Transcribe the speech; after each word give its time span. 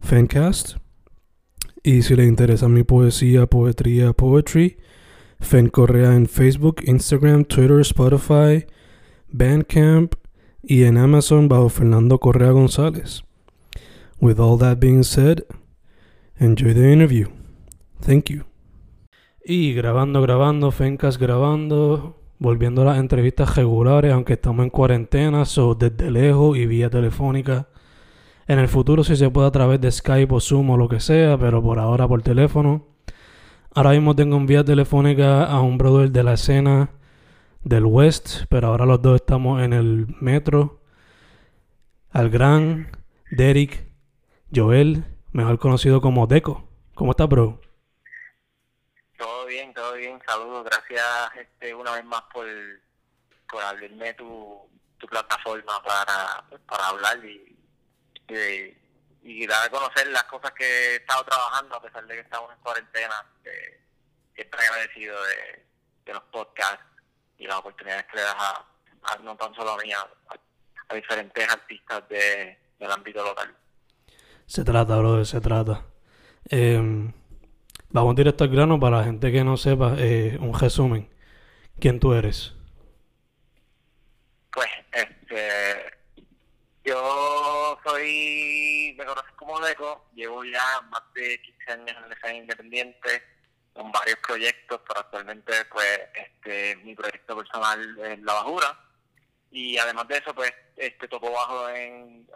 Fencast. 0.00 0.76
Y 1.82 2.02
si 2.02 2.16
le 2.16 2.24
interesa 2.24 2.68
mi 2.68 2.82
poesía, 2.82 3.46
poetría, 3.46 4.12
poetry, 4.12 4.78
Fen 5.40 5.68
Correa 5.68 6.14
en 6.14 6.26
Facebook, 6.26 6.82
Instagram, 6.84 7.44
Twitter, 7.44 7.80
Spotify, 7.80 8.66
Bandcamp 9.28 10.14
y 10.62 10.84
en 10.84 10.98
Amazon 10.98 11.48
bajo 11.48 11.68
Fernando 11.68 12.18
Correa 12.18 12.50
González. 12.50 13.22
With 14.20 14.40
all 14.40 14.58
that 14.58 14.78
being 14.80 15.04
said, 15.04 15.44
enjoy 16.38 16.74
the 16.74 16.92
interview. 16.92 17.28
Thank 18.00 18.30
you. 18.30 18.44
Y 19.44 19.72
grabando, 19.74 20.20
grabando, 20.20 20.70
Fencast 20.70 21.20
grabando, 21.20 22.20
volviendo 22.38 22.82
a 22.82 22.86
las 22.86 22.98
entrevistas 22.98 23.56
regulares, 23.56 24.12
aunque 24.12 24.34
estamos 24.34 24.64
en 24.64 24.70
cuarentena, 24.70 25.44
so 25.44 25.74
desde 25.74 26.10
lejos 26.10 26.58
y 26.58 26.66
vía 26.66 26.90
telefónica. 26.90 27.68
En 28.48 28.58
el 28.58 28.68
futuro 28.68 29.04
si 29.04 29.14
se 29.14 29.28
puede 29.28 29.46
a 29.46 29.50
través 29.50 29.78
de 29.78 29.92
Skype 29.92 30.34
o 30.34 30.40
Zoom 30.40 30.70
o 30.70 30.78
lo 30.78 30.88
que 30.88 31.00
sea, 31.00 31.36
pero 31.36 31.62
por 31.62 31.78
ahora 31.78 32.08
por 32.08 32.22
teléfono. 32.22 32.86
Ahora 33.74 33.90
mismo 33.90 34.16
tengo 34.16 34.38
en 34.38 34.46
vía 34.46 34.64
telefónica 34.64 35.44
a 35.44 35.60
un 35.60 35.76
brother 35.76 36.10
de 36.10 36.22
la 36.22 36.32
escena 36.32 36.88
del 37.60 37.84
West, 37.84 38.44
pero 38.48 38.68
ahora 38.68 38.86
los 38.86 39.02
dos 39.02 39.16
estamos 39.16 39.60
en 39.60 39.74
el 39.74 40.06
metro. 40.22 40.80
Al 42.10 42.30
gran 42.30 42.90
Derek 43.30 43.86
Joel, 44.52 45.04
mejor 45.30 45.58
conocido 45.58 46.00
como 46.00 46.26
Deco. 46.26 46.66
¿Cómo 46.94 47.10
estás, 47.10 47.28
bro? 47.28 47.60
Todo 49.18 49.44
bien, 49.44 49.74
todo 49.74 49.92
bien. 49.92 50.18
Saludos, 50.26 50.64
gracias 50.64 51.04
este, 51.38 51.74
una 51.74 51.92
vez 51.96 52.04
más 52.06 52.22
por, 52.32 52.46
por 53.50 53.62
abrirme 53.62 54.14
tu, 54.14 54.58
tu 54.96 55.06
plataforma 55.06 55.82
para, 55.84 56.44
para 56.66 56.88
hablar 56.88 57.22
y, 57.26 57.57
y, 58.28 58.76
y, 59.22 59.46
dar 59.46 59.66
a 59.66 59.70
conocer 59.70 60.06
las 60.08 60.24
cosas 60.24 60.52
que 60.52 60.64
he 60.64 60.96
estado 60.96 61.24
trabajando 61.24 61.76
a 61.76 61.82
pesar 61.82 62.06
de 62.06 62.14
que 62.14 62.20
estamos 62.20 62.52
en 62.52 62.60
cuarentena. 62.60 63.26
Siempre 64.34 64.60
agradecido 64.66 65.16
de, 65.24 65.66
de 66.04 66.14
los 66.14 66.22
podcasts 66.24 66.84
y 67.38 67.46
las 67.46 67.56
oportunidades 67.56 68.06
que 68.06 68.16
le 68.16 68.22
das 68.22 68.36
a, 68.36 68.66
a 69.02 69.16
no 69.18 69.36
tan 69.36 69.54
solo 69.54 69.72
a 69.72 69.76
mí, 69.78 69.92
a, 69.92 70.08
a 70.88 70.94
diferentes 70.94 71.48
artistas 71.48 72.08
de, 72.08 72.58
del 72.78 72.90
ámbito 72.90 73.22
local. 73.22 73.54
Se 74.46 74.64
trata, 74.64 74.96
brother, 74.96 75.26
se 75.26 75.40
trata. 75.40 75.84
Eh, 76.48 77.12
vamos 77.90 78.16
directo 78.16 78.44
al 78.44 78.50
grano 78.50 78.80
para 78.80 78.98
la 78.98 79.04
gente 79.04 79.30
que 79.30 79.44
no 79.44 79.56
sepa, 79.56 79.94
eh, 79.98 80.38
un 80.40 80.58
resumen. 80.58 81.08
¿Quién 81.78 82.00
tú 82.00 82.14
eres? 82.14 82.54
Pues, 84.52 84.68
este, 84.92 85.98
yo 86.84 87.67
soy, 87.88 88.94
me 88.98 89.04
conoces 89.04 89.32
como 89.32 89.60
Deco, 89.60 90.06
llevo 90.14 90.44
ya 90.44 90.80
más 90.90 91.02
de 91.14 91.40
15 91.40 91.72
años 91.72 91.96
en 91.96 92.08
la 92.08 92.14
escena 92.14 92.34
independiente, 92.34 93.22
con 93.72 93.90
varios 93.92 94.18
proyectos, 94.18 94.80
pero 94.86 95.00
actualmente, 95.00 95.64
pues, 95.66 96.00
este, 96.14 96.76
mi 96.76 96.94
proyecto 96.94 97.36
personal 97.36 97.98
es 98.00 98.20
La 98.20 98.34
Bajura. 98.34 98.78
Y 99.50 99.78
además 99.78 100.08
de 100.08 100.18
eso, 100.18 100.34
pues, 100.34 100.52
este, 100.76 101.08
toco 101.08 101.30
bajo 101.30 101.68
en, 101.70 102.28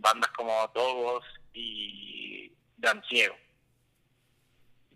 bandas 0.00 0.30
como 0.30 0.70
Togos 0.70 1.24
y 1.52 2.52
Dan 2.76 3.02
Ciego. 3.08 3.36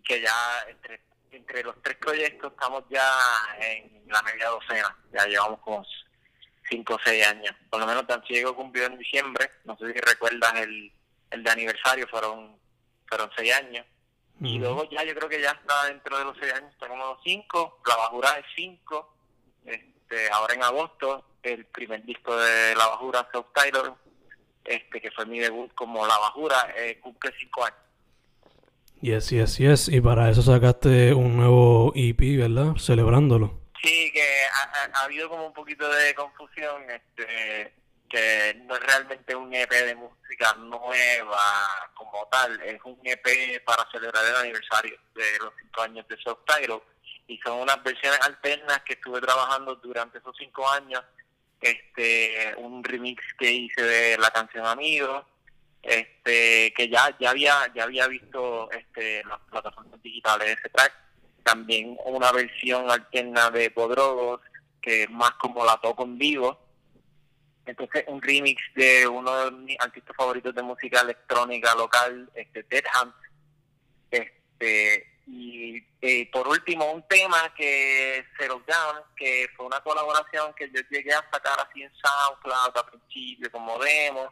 Que 0.03 0.21
ya 0.21 0.65
entre, 0.69 1.01
entre 1.31 1.63
los 1.63 1.81
tres 1.81 1.97
proyectos 1.97 2.53
estamos 2.53 2.83
ya 2.89 3.11
en 3.59 4.03
la 4.07 4.21
media 4.21 4.49
docena, 4.49 4.95
ya 5.11 5.25
llevamos 5.25 5.59
como 5.59 5.83
cinco 6.69 6.95
o 6.95 6.99
seis 7.03 7.25
años. 7.25 7.55
Por 7.69 7.79
lo 7.79 7.85
menos 7.85 8.07
Dan 8.07 8.23
Ciego 8.25 8.55
cumplió 8.55 8.85
en 8.85 8.97
diciembre, 8.97 9.49
no 9.65 9.77
sé 9.77 9.93
si 9.93 9.99
recuerdas 9.99 10.53
el, 10.55 10.91
el 11.31 11.43
de 11.43 11.49
aniversario, 11.49 12.07
fueron, 12.07 12.57
fueron 13.07 13.29
seis 13.35 13.53
años. 13.53 13.85
Y 14.41 14.59
luego 14.59 14.89
ya 14.89 15.03
yo 15.05 15.15
creo 15.15 15.29
que 15.29 15.41
ya 15.41 15.51
está 15.51 15.85
dentro 15.87 16.17
de 16.17 16.25
los 16.25 16.37
seis 16.37 16.53
años, 16.53 16.71
está 16.73 16.89
como 16.89 17.17
cinco, 17.23 17.79
La 17.87 17.95
Bajura 17.95 18.37
es 18.37 18.45
cinco, 18.53 19.15
este, 19.65 20.29
ahora 20.29 20.53
en 20.53 20.63
agosto 20.63 21.25
el 21.41 21.65
primer 21.65 22.03
disco 22.03 22.35
de 22.35 22.75
La 22.75 22.87
Bajura, 22.87 23.27
Self 23.31 23.45
Title, 23.53 23.93
este, 24.65 24.99
que 24.99 25.11
fue 25.11 25.25
mi 25.25 25.39
debut 25.39 25.73
como 25.73 26.05
La 26.05 26.17
Bajura, 26.17 26.73
eh, 26.77 26.99
cumple 26.99 27.31
cinco 27.39 27.63
años. 27.63 27.79
Yes, 29.01 29.29
yes, 29.29 29.57
yes. 29.57 29.87
Y 29.87 30.01
para 30.01 30.29
eso 30.29 30.41
sacaste 30.41 31.13
un 31.13 31.37
nuevo 31.37 31.93
EP, 31.95 32.19
¿verdad? 32.37 32.75
Celebrándolo. 32.77 33.64
Sí, 33.85 34.11
que 34.11 34.21
ha, 34.51 34.63
ha, 34.63 34.99
ha 34.99 35.03
habido 35.03 35.29
como 35.29 35.45
un 35.45 35.53
poquito 35.53 35.87
de 35.87 36.15
confusión, 36.15 36.89
este, 36.89 37.71
que 38.09 38.61
no 38.65 38.75
es 38.75 38.81
realmente 38.81 39.35
un 39.35 39.53
EP 39.53 39.69
de 39.69 39.95
música 39.95 40.53
nueva 40.55 41.91
como 41.93 42.27
tal, 42.31 42.59
es 42.61 42.79
un 42.83 42.99
EP 43.03 43.63
para 43.63 43.87
celebrar 43.91 44.25
el 44.25 44.35
aniversario 44.35 44.97
de 45.13 45.37
los 45.39 45.53
cinco 45.61 45.81
años 45.81 46.07
de 46.07 46.17
Soft 46.17 46.45
Title 46.45 46.81
y 47.27 47.37
son 47.39 47.59
unas 47.59 47.83
versiones 47.83 48.19
alternas 48.21 48.81
que 48.81 48.93
estuve 48.93 49.19
trabajando 49.21 49.75
durante 49.75 50.19
esos 50.19 50.35
cinco 50.37 50.67
años, 50.69 51.03
este, 51.61 52.53
un 52.57 52.83
remix 52.83 53.23
que 53.37 53.51
hice 53.51 53.81
de 53.81 54.17
la 54.17 54.29
canción 54.31 54.65
Amigo, 54.65 55.25
este, 55.81 56.73
que 56.73 56.89
ya 56.89 57.15
ya 57.19 57.29
había 57.29 57.71
ya 57.75 57.83
había 57.83 58.07
visto 58.07 58.69
este 58.71 59.23
las 59.23 59.39
plataformas 59.49 60.01
digitales 60.01 60.47
de 60.47 60.53
ese 60.53 60.69
track, 60.69 60.93
también 61.45 61.95
una 62.05 62.31
versión 62.31 62.89
alterna 62.89 63.51
de 63.51 63.69
Podrogos 63.69 64.41
que 64.81 65.03
es 65.03 65.09
más 65.11 65.31
como 65.33 65.63
la 65.63 65.77
toco 65.77 66.03
en 66.03 66.17
vivo. 66.17 66.59
Entonces 67.65 68.03
un 68.07 68.21
remix 68.21 68.61
de 68.75 69.07
uno 69.07 69.45
de 69.45 69.51
mis 69.51 69.79
artistas 69.79 70.15
favoritos 70.15 70.53
de 70.53 70.61
música 70.63 71.01
electrónica 71.01 71.73
local, 71.75 72.29
este 72.35 72.63
Dead 72.63 72.83
Hunt, 73.01 73.15
este 74.11 75.15
y 75.27 75.83
eh, 76.01 76.29
por 76.31 76.47
último 76.47 76.91
un 76.91 77.01
tema 77.07 77.51
que 77.55 78.23
Zero 78.37 78.61
Down, 78.67 79.03
que 79.15 79.47
fue 79.55 79.65
una 79.65 79.81
colaboración 79.81 80.53
que 80.53 80.69
yo 80.69 80.81
llegué 80.91 81.13
a 81.13 81.27
sacar 81.31 81.57
así 81.59 81.81
en 81.81 81.91
SoundCloud 81.95 82.77
al 82.77 82.89
principio 82.91 83.51
como 83.51 83.79
demo, 83.79 84.31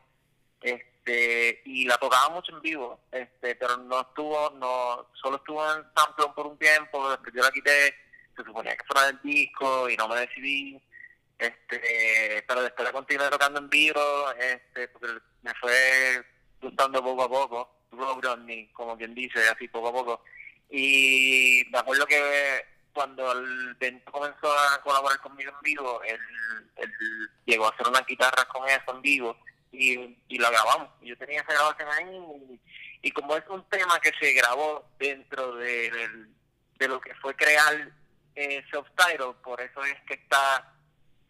este 0.62 0.93
y 1.06 1.86
la 1.86 1.97
tocaba 1.97 2.30
mucho 2.30 2.56
en 2.56 2.62
vivo, 2.62 3.00
este 3.12 3.56
pero 3.56 3.78
no 3.78 4.01
estuvo, 4.01 4.50
no 4.51 5.07
solo 5.13 5.38
estuvo 5.38 5.63
en 5.66 5.83
SoundCloud 5.95 6.33
por 6.33 6.48
un 6.48 6.57
tiempo, 6.57 7.10
después 7.10 7.33
yo 7.33 7.44
la 7.44 7.51
quité, 7.51 7.94
se 8.36 8.44
suponía 8.44 8.75
que 8.75 8.86
fuera 8.86 9.07
del 9.07 9.19
disco 9.22 9.89
y 9.89 9.98
no 9.98 10.07
me 10.07 10.22
decidí 10.22 10.81
este 11.38 12.44
pero 12.48 12.62
después 12.62 12.88
la 12.88 12.94
continué 12.94 13.30
tocando 13.30 13.60
en 13.60 13.69
vivo 13.69 14.31
este 14.39 14.88
porque 14.89 15.07
me 15.42 15.54
fue 15.56 16.24
gustando 16.62 17.04
poco 17.04 17.24
a 17.24 17.30
poco 17.30 17.83
Rodney 18.22 18.68
como 18.74 18.98
quien 18.98 19.13
dice 19.13 19.48
así 19.50 19.68
poco 19.68 19.89
a 19.89 19.94
poco. 19.94 20.24
Y 20.69 21.63
me 21.72 21.80
acuerdo 21.80 22.06
que 22.06 22.66
cuando 22.94 23.31
el 23.31 23.75
Bento 23.75 24.12
comenzó 24.12 24.51
a 24.51 24.81
colaborar 24.81 25.19
conmigo 25.19 25.51
en 25.51 25.62
vivo 25.63 26.01
él, 26.04 26.19
él 26.78 26.92
llegó 27.45 27.66
a 27.66 27.69
hacer 27.69 27.88
unas 27.88 28.06
guitarras 28.06 28.45
con 28.45 28.68
eso 28.68 28.95
en 28.95 29.01
vivo 29.01 29.38
y, 29.74 30.18
y 30.28 30.38
la 30.38 30.50
grabamos 30.52 30.90
yo 31.02 31.18
tenía 31.18 31.42
esa 31.42 31.54
grabación 31.54 31.90
ahí 31.90 32.60
y, 33.02 33.08
y 33.08 33.12
como 33.12 33.36
es 33.36 33.44
un 33.50 33.68
tema 33.70 34.00
que 34.00 34.12
se 34.20 34.31
grabó 34.34 34.88
dentro 34.98 35.56
de, 35.56 35.92
de, 35.92 36.10
de 36.80 36.88
lo 36.88 37.02
que 37.02 37.14
fue 37.16 37.36
crear 37.36 37.92
eh, 38.36 38.64
Soft 38.72 38.92
Title 38.96 39.34
por 39.44 39.60
eso 39.60 39.84
es 39.84 40.00
que 40.08 40.14
está 40.14 40.74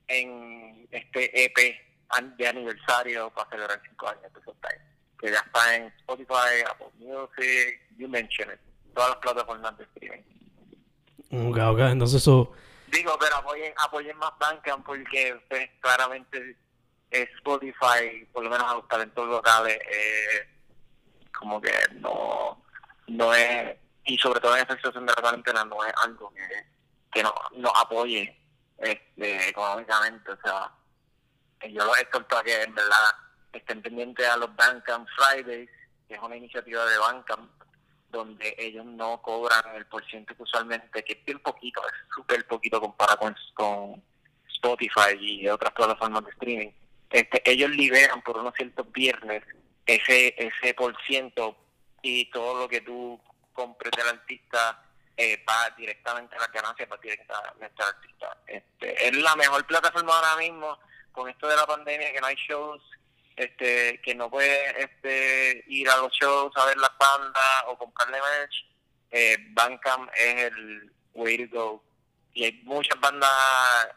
en 0.08 0.88
este 0.92 1.46
EP 1.46 1.58
de 2.38 2.48
aniversario 2.48 3.32
para 3.32 3.50
celebrar 3.50 3.82
cinco 3.88 4.08
años 4.10 4.32
de 4.34 4.44
Soft 4.44 4.58
que 5.24 5.32
ya 5.32 5.40
está 5.40 5.76
en 5.76 5.86
Spotify, 6.00 6.62
Apple 6.70 6.90
Music, 7.00 7.80
you 7.98 8.10
mention 8.10 8.52
it, 8.52 8.60
todas 8.94 9.12
las 9.12 9.20
plataformas 9.20 9.78
de 9.78 9.86
streaming. 9.86 10.22
Ok, 11.50 11.58
ok, 11.58 11.80
entonces 11.92 12.22
eso... 12.22 12.52
Digo, 12.88 13.18
pero 13.20 13.38
apoyen, 13.38 13.74
apoyen 13.78 14.18
más 14.18 14.32
Bandcamp 14.38 14.86
porque 14.86 15.40
pues, 15.50 15.70
claramente 15.80 16.58
Spotify, 17.38 18.28
por 18.32 18.44
lo 18.44 18.50
menos 18.50 18.70
a 18.70 18.76
los 18.76 18.88
talentos 18.88 19.28
locales, 19.28 19.78
eh, 19.78 20.48
como 21.38 21.62
que 21.62 21.72
no, 22.00 22.64
no 23.08 23.34
es, 23.34 23.78
y 24.06 24.18
sobre 24.18 24.40
todo 24.40 24.56
en 24.56 24.62
esta 24.62 24.76
situación 24.76 25.06
de 25.06 25.14
la 25.16 25.22
cuarentena, 25.22 25.64
no 25.66 25.84
es 25.86 25.94
algo 26.04 26.34
que, 26.34 26.66
que 27.12 27.24
no, 27.24 27.34
nos 27.54 27.72
apoye 27.76 28.38
este, 28.78 29.50
económicamente. 29.50 30.32
O 30.32 30.38
sea, 30.44 30.72
yo 31.70 31.86
los 31.86 31.98
exhorto 32.00 32.38
a 32.38 32.44
que 32.44 32.64
en 32.64 32.76
verdad 32.76 33.16
estén 33.52 33.82
pendientes 33.82 34.28
a 34.28 34.38
los 34.38 34.56
Bandcamp 34.56 35.08
Fridays, 35.16 35.70
que 36.08 36.16
es 36.16 36.22
una 36.22 36.36
iniciativa 36.36 36.86
de 36.86 36.98
Bandcamp, 36.98 37.52
donde 38.10 38.56
ellos 38.58 38.86
no 38.86 39.22
cobran 39.22 39.76
el 39.76 39.86
porcentaje 39.88 40.38
que 40.38 40.44
usualmente, 40.44 41.04
que 41.04 41.14
es 41.14 41.26
bien 41.26 41.40
poquito, 41.40 41.82
es 41.88 41.94
súper 42.14 42.46
poquito 42.48 42.80
comparado 42.80 43.18
con, 43.20 43.36
con 43.54 44.04
Spotify 44.48 45.18
y 45.20 45.48
otras 45.50 45.74
plataformas 45.74 46.24
de 46.26 46.32
streaming. 46.32 46.72
Este, 47.14 47.50
ellos 47.50 47.70
liberan 47.70 48.22
por 48.24 48.38
unos 48.38 48.54
ciertos 48.56 48.92
viernes 48.92 49.44
ese 49.86 50.34
ese 50.38 50.74
por 50.74 50.96
ciento 51.06 51.56
y 52.02 52.30
todo 52.32 52.62
lo 52.62 52.68
que 52.68 52.82
tú 52.82 53.22
compres 53.54 53.92
del 53.96 54.10
artista 54.10 54.84
eh, 55.16 55.44
va 55.48 55.70
directamente 55.78 56.36
a 56.36 56.40
la 56.40 56.48
ganancia 56.48 56.88
va 56.92 56.98
directamente 56.98 57.84
al 57.84 57.88
artista. 57.88 58.38
Este, 58.48 59.08
es 59.08 59.16
la 59.16 59.36
mejor 59.36 59.66
plataforma 59.68 60.16
ahora 60.16 60.38
mismo 60.38 60.80
con 61.12 61.30
esto 61.30 61.48
de 61.48 61.56
la 61.56 61.68
pandemia 61.68 62.12
que 62.12 62.20
no 62.20 62.28
hay 62.28 62.36
shows 62.36 62.82
este 63.36 64.02
que 64.02 64.16
no 64.16 64.30
puedes 64.30 64.76
este, 64.78 65.64
ir 65.68 65.90
a 65.90 65.98
los 65.98 66.12
shows 66.14 66.52
a 66.56 66.66
ver 66.66 66.78
las 66.78 66.92
bandas 66.98 67.64
o 67.68 67.78
comprarle 67.78 68.20
merch, 68.20 68.66
eh, 69.12 69.38
es 70.16 70.44
el 70.52 70.92
way 71.14 71.48
to 71.48 71.56
go. 71.56 71.84
Y 72.34 72.46
hay 72.46 72.62
muchas 72.64 73.00
bandas 73.00 73.30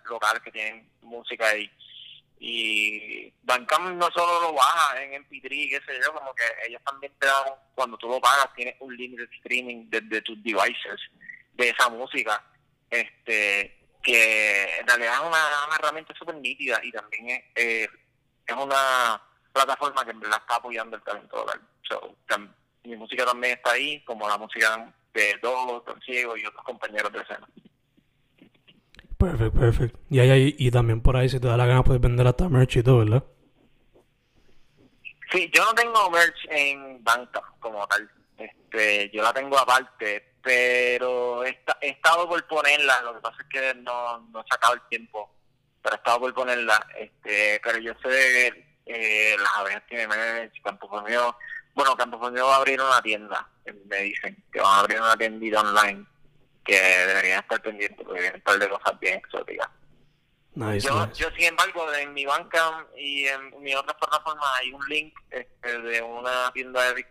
locales 0.05 0.43
que 0.43 0.53
tienen 0.53 0.91
música 1.01 1.49
ahí. 1.49 1.71
Y 2.39 3.33
Bandcamp 3.43 3.97
no 3.97 4.11
solo 4.11 4.41
lo 4.43 4.53
baja 4.53 5.03
en 5.03 5.25
MP3, 5.25 5.49
qué 5.49 5.81
sé 5.87 6.01
yo, 6.05 6.13
como 6.13 6.35
que 6.35 6.45
ellos 6.67 6.83
también 6.85 7.13
te 7.19 7.27
dan, 7.27 7.45
cuando 7.75 7.97
tú 7.97 8.09
lo 8.09 8.21
pagas, 8.21 8.53
tienes 8.55 8.77
un 8.81 8.95
limited 8.97 9.29
streaming 9.39 9.89
desde 9.89 10.23
tus 10.23 10.43
devices 10.43 11.01
de 11.55 11.71
esa 11.71 11.89
música. 11.89 12.45
este 12.91 13.73
que 14.03 14.79
en 14.79 14.87
realidad 14.87 15.15
es 15.15 15.21
una, 15.21 15.77
herramienta 15.77 16.15
súper 16.15 16.37
nítida 16.37 16.79
y 16.85 16.93
también 16.93 17.29
es, 17.29 17.43
eh, 17.57 17.89
es 18.47 18.55
una 18.55 19.21
plataforma 19.53 20.05
que 20.05 20.13
en 20.13 20.21
verdad 20.21 20.39
está 20.41 20.57
apoyando 20.57 20.97
el 20.97 21.03
talento 21.03 21.39
local. 21.39 21.61
So, 21.89 22.17
mi 22.85 22.95
música 22.95 23.25
también 23.25 23.55
está 23.55 23.73
ahí, 23.73 24.05
como 24.05 24.29
la 24.29 24.39
música 24.39 24.95
de 25.13 25.35
Dogo, 25.43 25.83
Don 25.85 26.01
Ciego 26.03 26.37
y 26.37 26.47
otros 26.47 26.63
compañeros 26.63 27.13
de 27.13 27.21
escena. 27.21 27.49
Perfecto, 29.19 29.59
perfecto. 29.59 29.99
Y, 30.11 30.21
ahí, 30.21 30.55
y 30.59 30.71
también 30.71 31.01
por 31.01 31.17
ahí, 31.17 31.29
si 31.29 31.41
te 31.41 31.49
da 31.49 31.57
la 31.57 31.67
gana, 31.67 31.83
puedes 31.83 32.03
vender 32.03 32.27
hasta 32.27 32.49
merch 32.49 32.77
y 32.77 32.83
todo, 32.83 32.99
¿verdad? 32.99 33.25
Sí, 35.33 35.51
yo 35.53 35.65
no 35.65 35.75
tengo 35.75 36.11
merch 36.11 36.47
en 36.51 37.03
banca 37.03 37.43
como 37.59 37.87
tal. 37.87 38.11
Este, 38.37 39.11
yo 39.11 39.23
la 39.23 39.33
tengo 39.33 39.59
aparte, 39.59 40.35
pero 40.43 41.45
he, 41.45 41.59
estado 41.81 42.29
por 42.29 42.47
ponerla. 42.47 43.01
Lo 43.03 43.15
que 43.15 43.21
pasa 43.21 43.37
es 43.41 43.49
que 43.49 43.75
no, 43.81 44.19
no 44.31 44.41
he 44.41 44.49
sacado 44.49 44.75
el 44.75 44.83
tiempo, 44.89 45.35
pero 45.83 45.97
he 45.97 45.99
estado 45.99 46.21
por 46.21 46.35
ponerla. 46.35 46.87
Este, 46.99 47.59
pero 47.65 47.79
yo 47.79 47.95
sé 48.03 48.49
eh, 48.85 49.37
las 49.39 49.57
abejas 49.57 49.83
tienen 49.89 50.11
merch, 50.11 50.61
Campo 50.63 50.89
Formio. 50.89 51.37
Bueno, 51.75 51.97
Campo 51.97 52.19
Formio 52.19 52.47
va 52.47 52.55
a 52.55 52.59
abrir 52.59 52.81
una 52.81 53.01
tienda, 53.03 53.49
me 53.87 53.97
dicen, 53.99 54.43
que 54.53 54.61
van 54.61 54.73
a 54.73 54.81
abrir 54.81 55.01
una 55.01 55.17
tiendita 55.17 55.61
online 55.61 56.07
que 56.67 56.79
deberían 56.81 57.41
estar 57.41 57.63
pendientes 57.63 58.05
porque 58.05 58.21
vienen 58.21 58.37
un 58.37 58.43
par 58.43 58.59
de 58.59 58.69
cosas 58.69 59.01
bien 59.01 59.19
exóticas. 59.19 59.69
yo, 60.55 61.13
yo, 61.13 61.31
sin 61.31 61.45
embargo, 61.45 61.93
en 61.95 62.13
mi 62.13 62.27
banca 62.27 62.87
y 62.97 63.27
en 63.27 63.63
mi 63.63 63.75
otra 63.75 63.97
plataforma 63.97 64.45
hay 64.57 64.73
un 64.73 64.85
link 64.89 65.15
este, 65.31 65.81
de 65.81 66.03
una 66.03 66.51
tienda 66.53 66.83
de 66.83 66.95
Big 66.95 67.07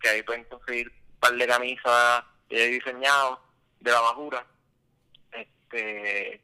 que 0.00 0.08
ahí 0.08 0.22
pueden 0.22 0.44
conseguir 0.44 0.88
un 0.88 1.20
par 1.20 1.32
de 1.32 1.46
camisas 1.46 2.24
que 2.48 2.64
he 2.64 2.68
diseñado 2.68 3.40
de 3.80 3.90
la 3.90 4.00
bajura. 4.00 4.46
Este, 5.32 6.40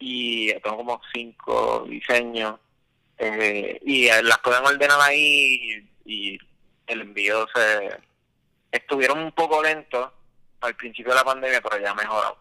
y 0.00 0.52
tengo 0.60 0.78
como 0.78 1.00
cinco 1.12 1.86
diseños 1.88 2.58
eh, 3.18 3.78
y 3.82 4.08
las 4.08 4.38
pueden 4.38 4.64
ordenar 4.64 4.98
ahí 5.02 5.86
y, 6.04 6.32
y 6.34 6.38
el 6.86 7.02
envío 7.02 7.46
se 7.54 8.00
estuvieron 8.72 9.18
un 9.18 9.32
poco 9.32 9.62
lentos 9.62 10.10
al 10.60 10.74
principio 10.74 11.12
de 11.12 11.18
la 11.18 11.24
pandemia, 11.24 11.60
pero 11.60 11.82
ya 11.82 11.90
ha 11.90 11.94
mejorado. 11.94 12.38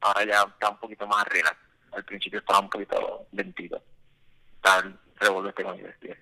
Ahora 0.00 0.24
ya 0.24 0.42
está 0.42 0.70
un 0.70 0.78
poquito 0.78 1.06
más 1.06 1.24
arriba. 1.26 1.56
Al 1.92 2.04
principio 2.04 2.38
estaba 2.38 2.60
un 2.60 2.70
poquito 2.70 3.26
lentito. 3.32 3.82
Está 4.56 4.84
revolverte 5.18 5.64
con 5.64 5.76
investigar. 5.76 6.18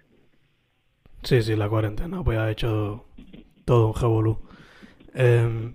Sí, 1.23 1.43
sí, 1.43 1.57
la 1.57 1.69
cuarentena 1.69 2.23
pues 2.23 2.39
ha 2.39 2.51
hecho 2.51 3.07
todo 3.65 3.89
un 3.89 3.95
revolú. 3.95 4.49
Eh, 5.15 5.75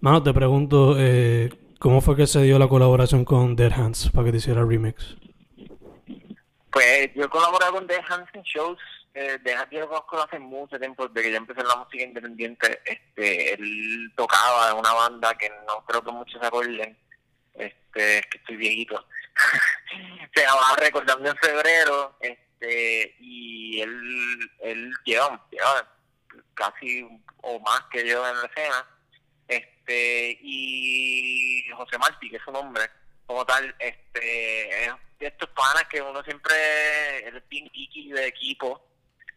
mano, 0.00 0.22
te 0.22 0.32
pregunto, 0.34 0.94
eh, 0.98 1.50
¿cómo 1.78 2.00
fue 2.00 2.16
que 2.16 2.26
se 2.26 2.42
dio 2.42 2.58
la 2.58 2.68
colaboración 2.68 3.24
con 3.24 3.56
Dead 3.56 3.72
Hands 3.72 4.10
para 4.10 4.26
que 4.26 4.32
te 4.32 4.38
hiciera 4.38 4.60
el 4.60 4.68
remix? 4.68 5.16
Pues 6.70 7.14
yo 7.14 7.30
colaboré 7.30 7.66
con 7.70 7.86
Dead 7.86 8.02
Hands 8.08 8.28
en 8.34 8.42
shows 8.42 8.78
eh, 9.18 9.38
deja 9.42 9.66
yo 9.70 9.80
lo 9.80 9.88
conozco 9.88 10.20
hace 10.20 10.38
mucho 10.38 10.78
tiempo, 10.78 11.08
desde 11.08 11.26
que 11.26 11.32
yo 11.32 11.38
empecé 11.38 11.64
la 11.64 11.76
música 11.76 12.04
independiente, 12.04 12.82
este, 12.84 13.54
él 13.54 14.12
tocaba 14.14 14.70
en 14.70 14.76
una 14.76 14.92
banda 14.92 15.34
que 15.38 15.48
no 15.66 15.82
creo 15.86 16.04
que 16.04 16.12
muchos 16.12 16.38
se 16.38 16.46
acuerden, 16.46 16.98
este, 17.54 18.18
es 18.18 18.26
que 18.26 18.36
estoy 18.36 18.56
viejito, 18.56 19.06
se 20.34 20.42
llamaba 20.42 20.76
Recordando 20.76 21.30
en 21.30 21.36
Febrero, 21.38 22.14
este, 22.20 23.16
y 23.18 23.80
él, 23.80 24.50
él 24.60 24.92
lleva, 25.06 25.42
casi 26.52 27.08
o 27.38 27.58
más 27.60 27.84
que 27.90 28.06
yo 28.06 28.28
en 28.28 28.38
la 28.38 28.46
escena, 28.48 28.86
este, 29.48 30.38
y 30.42 31.64
José 31.74 31.96
Martí, 31.96 32.28
que 32.28 32.36
es 32.36 32.42
su 32.42 32.52
nombre, 32.52 32.84
como 33.24 33.46
tal, 33.46 33.74
este, 33.78 34.84
es 34.84 34.92
de 35.18 35.28
estos 35.28 35.48
panas 35.48 35.84
que 35.88 36.02
uno 36.02 36.22
siempre, 36.22 36.54
es 37.26 37.48
bien 37.48 37.66
de 38.14 38.26
equipo, 38.26 38.86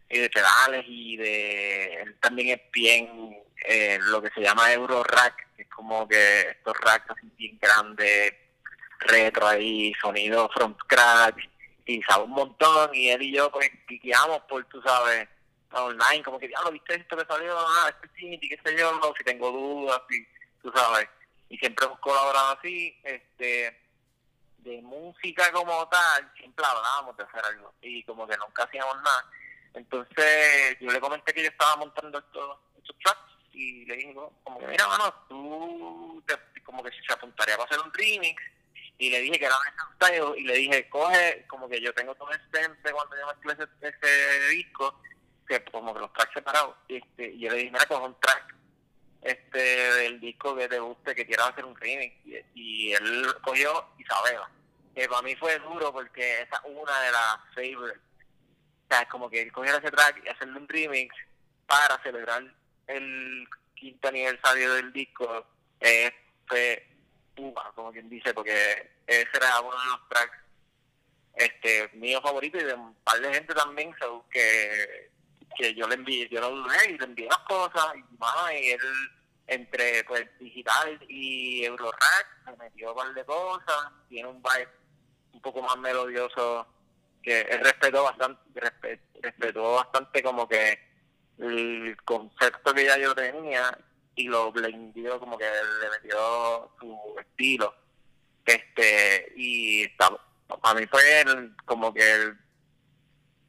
y 0.10 0.20
de 0.20 0.30
pedales 0.30 0.86
y 0.88 1.18
de 1.18 2.02
él 2.02 2.18
también 2.20 2.50
es 2.50 2.72
bien 2.72 3.38
eh, 3.66 4.00
lo 4.02 4.22
que 4.22 4.32
se 4.32 4.42
llama 4.42 4.74
Euro 4.74 5.04
Rack, 5.04 5.56
que 5.56 5.64
es 5.64 5.70
como 5.70 6.08
que 6.08 6.42
estos 6.50 6.76
racks 6.80 7.12
así 7.12 7.30
bien 7.38 7.58
grandes, 7.62 8.34
retro 9.00 9.48
ahí, 9.48 9.94
sonido 10.02 10.50
from 10.50 10.76
scratch, 10.84 11.44
y 11.86 12.02
sabe 12.04 12.24
un 12.24 12.32
montón, 12.32 12.94
y 12.94 13.10
él 13.10 13.22
y 13.22 13.36
yo 13.36 13.52
pues 13.52 13.70
piqueamos 13.88 14.42
por, 14.42 14.64
tú 14.66 14.82
sabes, 14.82 15.28
online, 15.72 16.24
como 16.24 16.40
que, 16.40 16.50
ya 16.50 16.62
lo 16.62 16.72
viste 16.72 16.96
esto 16.96 17.18
que 17.18 17.26
salió, 17.26 17.58
ah, 17.58 17.90
este 17.90 18.10
sí, 18.16 18.40
qué 18.40 18.60
sé 18.64 18.78
yo, 18.78 18.92
no, 18.94 19.14
si 19.18 19.24
tengo 19.24 19.52
dudas, 19.52 20.02
y, 20.10 20.26
tú 20.62 20.72
sabes, 20.76 21.08
y 21.50 21.58
siempre 21.58 21.86
hemos 21.86 22.00
colaborado 22.00 22.58
así, 22.58 22.98
este, 23.04 23.80
de 24.60 24.82
música 24.82 25.52
como 25.52 25.88
tal, 25.90 26.32
siempre 26.38 26.66
hablábamos 26.66 27.18
de 27.18 27.24
hacer 27.24 27.44
algo, 27.46 27.74
y 27.82 28.04
como 28.04 28.28
que 28.28 28.38
nunca 28.38 28.64
hacíamos 28.64 28.96
nada, 29.02 29.26
entonces 29.74 30.78
yo 30.80 30.92
le 30.92 31.00
comenté 31.00 31.34
que 31.34 31.44
yo 31.44 31.50
estaba 31.50 31.76
montando 31.78 32.20
estos, 32.20 32.58
estos 32.78 32.96
tracks 33.00 33.20
y 33.54 33.86
le 33.86 33.96
dije, 33.96 34.16
como 34.44 34.60
que 34.60 34.68
mira, 34.68 34.88
mano, 34.88 35.14
tú 35.28 36.24
como 36.64 36.84
que 36.84 36.92
se 36.92 37.14
apuntaría 37.14 37.58
para 37.58 37.68
hacer 37.68 37.80
un 37.84 37.94
remix 37.94 38.42
y 39.00 39.10
le 39.10 39.22
dije 39.22 39.40
que 39.40 39.46
era 39.46 39.56
un 39.56 39.96
style 39.96 40.38
y 40.38 40.44
le 40.44 40.54
dije, 40.56 40.90
coge, 40.90 41.46
como 41.48 41.68
que 41.68 41.82
yo 41.82 41.94
tengo 41.94 42.14
todo 42.16 42.30
este 42.32 42.60
de 42.60 42.92
cuando 42.92 43.18
yo 43.18 43.28
mezclé 43.28 43.54
ese, 43.54 43.96
ese, 43.96 44.50
disco, 44.50 45.02
que 45.48 45.64
como 45.64 45.94
que 45.94 46.02
los 46.02 46.14
tracks 46.14 46.34
separados, 46.34 46.76
este, 46.88 47.30
y 47.30 47.40
yo 47.40 47.50
le 47.50 47.58
dije, 47.58 47.72
mira, 47.72 47.86
coge 47.86 48.06
un 48.06 48.20
track 48.20 48.56
este 49.22 49.60
del 49.60 50.20
disco 50.20 50.56
que 50.56 50.68
te 50.68 50.80
guste, 50.80 51.16
que 51.16 51.26
quieras 51.26 51.50
hacer 51.50 51.66
un 51.66 51.76
remix, 51.76 52.14
y, 52.54 52.92
él 52.92 53.28
cogió 53.42 53.86
Isabela, 53.98 54.50
que 54.94 55.08
para 55.08 55.22
mí 55.22 55.36
fue 55.36 55.58
duro 55.60 55.92
porque 55.92 56.42
esa 56.42 56.58
es 56.58 56.62
una 56.66 57.02
de 57.02 57.12
las 57.12 57.38
favorites 57.56 58.09
sea, 58.90 59.08
como 59.08 59.30
que 59.30 59.52
coger 59.52 59.76
ese 59.76 59.92
track 59.92 60.24
y 60.26 60.30
hacerle 60.30 60.60
un 60.60 60.68
remix 60.68 61.16
para 61.66 62.02
celebrar 62.02 62.44
el 62.88 63.48
quinto 63.76 64.08
aniversario 64.08 64.74
del 64.74 64.92
disco 64.92 65.46
eh, 65.80 66.12
fue 66.48 66.86
Puma, 67.36 67.72
como 67.76 67.92
quien 67.92 68.10
dice, 68.10 68.34
porque 68.34 68.92
ese 69.08 69.30
era 69.34 69.62
uno 69.62 69.80
de 69.80 69.86
los 69.86 70.10
tracks 70.10 70.38
este 71.36 71.90
mío 71.94 72.22
favorito 72.22 72.58
y 72.58 72.64
de 72.64 72.74
un 72.74 72.94
par 72.96 73.20
de 73.22 73.34
gente 73.34 73.54
también 73.54 73.96
que, 74.30 75.10
que 75.58 75.74
yo 75.74 75.88
le 75.88 75.96
envié, 75.96 76.28
yo 76.28 76.42
lo 76.42 76.50
dudé 76.50 76.92
y 76.92 76.98
le 76.98 77.06
envié 77.06 77.28
las 77.28 77.40
cosas 77.40 77.96
y 77.96 78.18
más 78.18 78.54
y 78.54 78.72
él 78.72 78.80
entre 79.48 80.04
pues 80.04 80.28
digital 80.40 81.00
y 81.08 81.64
Eurorack 81.64 82.28
me 82.46 82.56
metió 82.58 82.92
un 82.92 82.98
par 82.98 83.14
de 83.14 83.26
cosas, 83.26 83.92
tiene 84.10 84.28
un 84.28 84.42
vibe 84.42 84.68
un 85.34 85.42
poco 85.42 85.62
más 85.62 85.78
melodioso 85.78 86.68
que 87.22 87.42
él 87.42 87.60
respetó 87.62 88.04
bastante, 88.04 88.42
respetó 89.22 89.76
bastante 89.76 90.24
como 90.24 90.48
que 90.48 90.80
el 91.40 91.98
concepto 92.04 92.74
que 92.74 92.86
ya 92.86 92.98
yo 92.98 93.16
tenía 93.16 93.78
y 94.16 94.28
lo 94.28 94.52
blendió 94.52 95.20
como 95.20 95.38
que 95.38 95.46
le 95.46 95.90
metió 95.90 96.72
su 96.80 97.16
estilo. 97.20 97.74
Este 98.46 99.32
y 99.36 99.88
para 99.88 100.74
mí 100.76 100.86
fue 100.88 101.24
como 101.66 101.94
que 101.94 102.34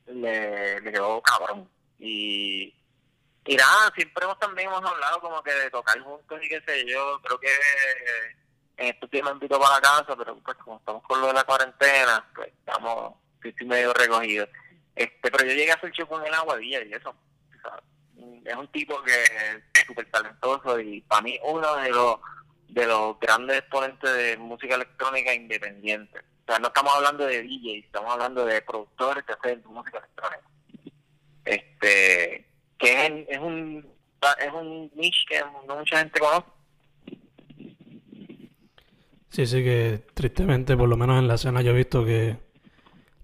le, 0.06 0.80
le 0.80 0.92
quedó 0.92 1.20
cabrón. 1.22 1.68
Y 1.98 2.74
y 3.46 3.56
nada 3.56 3.90
siempre 3.94 4.24
hemos 4.24 4.38
también 4.38 4.68
hemos 4.68 4.84
hablado 4.84 5.20
como 5.20 5.42
que 5.42 5.52
de 5.52 5.70
tocar 5.70 5.98
juntos 6.00 6.38
y 6.42 6.48
qué 6.48 6.60
sé 6.66 6.86
yo. 6.86 7.20
Creo 7.22 7.40
que 7.40 7.48
en 8.76 8.88
este 8.88 9.08
tiempo 9.08 9.32
invito 9.32 9.58
para 9.58 9.76
la 9.76 9.80
casa 9.80 10.16
pero 10.16 10.36
pues 10.36 10.56
como 10.58 10.76
estamos 10.76 11.02
con 11.02 11.20
lo 11.20 11.26
de 11.28 11.32
la 11.34 11.44
cuarentena 11.44 12.30
pues 12.34 12.48
estamos 12.48 13.14
estoy 13.49 13.66
medio 13.66 13.92
recogidos 13.92 14.49
este 14.94 15.30
pero 15.30 15.44
yo 15.44 15.54
llegué 15.54 15.73
a 15.73 15.75
hacer 15.75 15.90
show 15.92 16.06
con 16.06 16.25
el 16.25 16.35
aguadilla 16.35 16.82
y 16.82 16.92
eso 16.92 17.14
es 18.44 18.56
un 18.56 18.68
tipo 18.68 19.02
que 19.02 19.12
es 19.12 19.87
súper 19.87 20.11
talentoso 20.11 20.78
y 20.80 21.00
para 21.02 21.23
mí 21.23 21.38
uno 21.44 21.76
de 21.76 21.90
los 21.90 22.16
de 22.68 22.87
los 22.87 23.18
grandes 23.18 23.59
exponentes 23.59 24.14
de 24.14 24.37
música 24.37 24.76
electrónica 24.76 25.35
independiente. 25.35 26.18
O 26.18 26.47
sea, 26.47 26.59
no 26.59 26.68
estamos 26.68 26.94
hablando 26.94 27.26
de 27.26 27.42
DJ, 27.42 27.78
estamos 27.78 28.12
hablando 28.12 28.44
de 28.44 28.62
productores 28.62 29.25
que 29.25 29.32
hacen 29.32 29.62
música 29.66 29.99
electrónica. 29.99 30.42
Este, 31.44 32.47
que 32.78 33.06
es, 33.06 33.12
es 33.28 33.38
un 33.38 33.88
es 34.38 34.52
un 34.52 34.90
niche 34.94 35.25
que 35.28 35.40
no 35.66 35.76
mucha 35.76 35.99
gente 35.99 36.20
conoce. 36.20 36.47
Sí, 39.30 39.47
sí, 39.47 39.64
que 39.64 40.04
tristemente, 40.14 40.76
por 40.76 40.88
lo 40.88 40.97
menos 40.97 41.18
en 41.18 41.28
la 41.28 41.35
escena, 41.35 41.62
yo 41.62 41.70
he 41.70 41.76
visto 41.76 42.04
que 42.04 42.37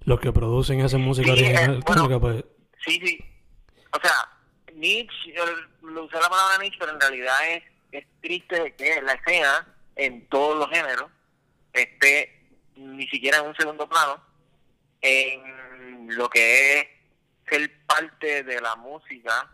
los 0.07 0.21
que 0.21 0.33
producen 0.33 0.79
y 0.79 0.83
hacen 0.83 1.03
música 1.03 1.33
original 1.33 1.71
electrónica, 1.73 2.19
pues. 2.19 2.45
Sí, 2.87 3.01
sí. 3.05 3.19
O 3.93 4.01
sea, 4.01 4.13
niche, 4.73 5.35
lo 5.83 6.05
usé 6.05 6.17
la 6.19 6.31
palabra 6.31 6.59
niche, 6.63 6.77
pero 6.79 6.93
en 6.93 7.01
realidad 7.01 7.51
es, 7.51 7.65
es 7.91 8.07
triste 8.23 8.75
que 8.77 9.03
la 9.03 9.13
escena, 9.13 9.75
en 9.97 10.27
todos 10.29 10.57
los 10.59 10.71
géneros, 10.71 11.11
esté 11.73 12.33
ni 12.77 13.07
siquiera 13.09 13.39
en 13.39 13.47
un 13.47 13.57
segundo 13.57 13.89
plano 13.89 14.23
en 15.01 16.17
lo 16.17 16.31
que 16.31 16.79
es 16.79 16.87
ser 17.49 17.85
parte 17.87 18.45
de 18.45 18.61
la 18.61 18.77
música, 18.77 19.51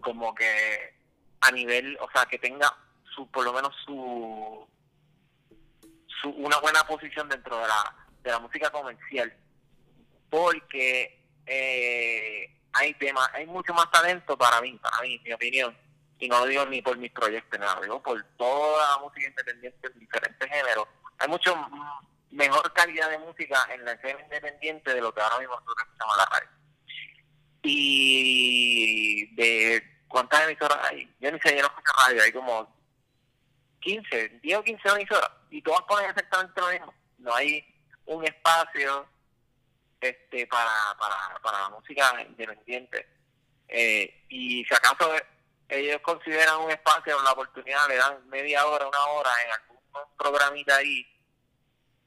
como 0.00 0.34
que 0.34 0.94
a 1.40 1.50
nivel, 1.50 1.96
o 2.00 2.10
sea, 2.10 2.26
que 2.26 2.38
tenga 2.38 2.72
su, 3.14 3.26
por 3.30 3.44
lo 3.44 3.54
menos 3.54 3.74
su, 3.86 4.68
su 6.20 6.28
una 6.30 6.58
buena 6.58 6.86
posición 6.86 7.28
dentro 7.28 7.56
de 7.56 7.68
la, 7.68 8.06
de 8.22 8.30
la 8.30 8.38
música 8.38 8.70
comercial, 8.70 9.34
porque 10.30 11.24
eh, 11.46 12.56
hay 12.72 12.94
temas, 12.94 13.28
hay 13.32 13.46
mucho 13.46 13.72
más 13.72 13.90
talento 13.90 14.36
para 14.36 14.60
mí, 14.60 14.78
para 14.82 15.00
mí, 15.00 15.20
mi 15.24 15.32
opinión, 15.32 15.76
y 16.18 16.28
no 16.28 16.40
lo 16.40 16.46
digo 16.46 16.66
ni 16.66 16.82
por 16.82 16.96
mis 16.98 17.12
proyectos, 17.12 17.58
nada, 17.58 17.80
digo 17.80 18.02
por 18.02 18.22
toda 18.36 18.90
la 18.90 19.02
música 19.02 19.28
independiente 19.28 19.86
en 19.86 19.98
diferentes 19.98 20.48
géneros. 20.48 20.86
Hay 21.18 21.28
mucho 21.28 21.54
mejor 22.30 22.72
calidad 22.72 23.10
de 23.10 23.18
música 23.18 23.66
en 23.72 23.84
la 23.84 23.92
escena 23.92 24.20
independiente 24.20 24.94
de 24.94 25.00
lo 25.00 25.12
que 25.12 25.20
ahora 25.20 25.38
mismo 25.38 25.54
nosotros 25.54 25.86
escuchamos 25.86 26.16
la 26.16 26.26
radio. 26.26 26.48
Y 27.62 29.34
de 29.34 29.82
cuántas 30.08 30.44
emisoras 30.44 30.78
hay, 30.84 31.12
yo 31.20 31.32
ni 31.32 31.40
sé, 31.40 31.56
yo 31.56 31.62
no 31.62 31.68
escucho 31.68 31.92
radio, 32.06 32.22
hay 32.22 32.32
como 32.32 32.76
15, 33.80 34.28
10 34.42 34.58
o 34.58 34.62
15 34.62 34.88
emisoras, 34.88 35.30
y 35.50 35.62
todas 35.62 35.82
ponen 35.82 36.10
exactamente 36.10 36.60
lo 36.60 36.68
mismo. 36.68 36.94
No 37.18 37.34
hay 37.34 37.64
un 38.06 38.24
espacio 38.24 39.06
este 40.00 40.46
para, 40.46 40.96
para, 40.98 41.38
para 41.42 41.60
la 41.62 41.68
música 41.70 42.20
independiente. 42.22 43.08
Eh, 43.68 44.24
y 44.28 44.64
si 44.64 44.74
acaso 44.74 45.12
ellos 45.68 46.00
consideran 46.02 46.60
un 46.60 46.70
espacio, 46.70 47.20
la 47.22 47.32
oportunidad, 47.32 47.88
le 47.88 47.96
dan 47.96 48.28
media 48.28 48.66
hora, 48.66 48.86
una 48.86 49.04
hora 49.06 49.30
en 49.44 49.52
algún 49.52 49.76
programita 50.16 50.76
ahí, 50.76 51.06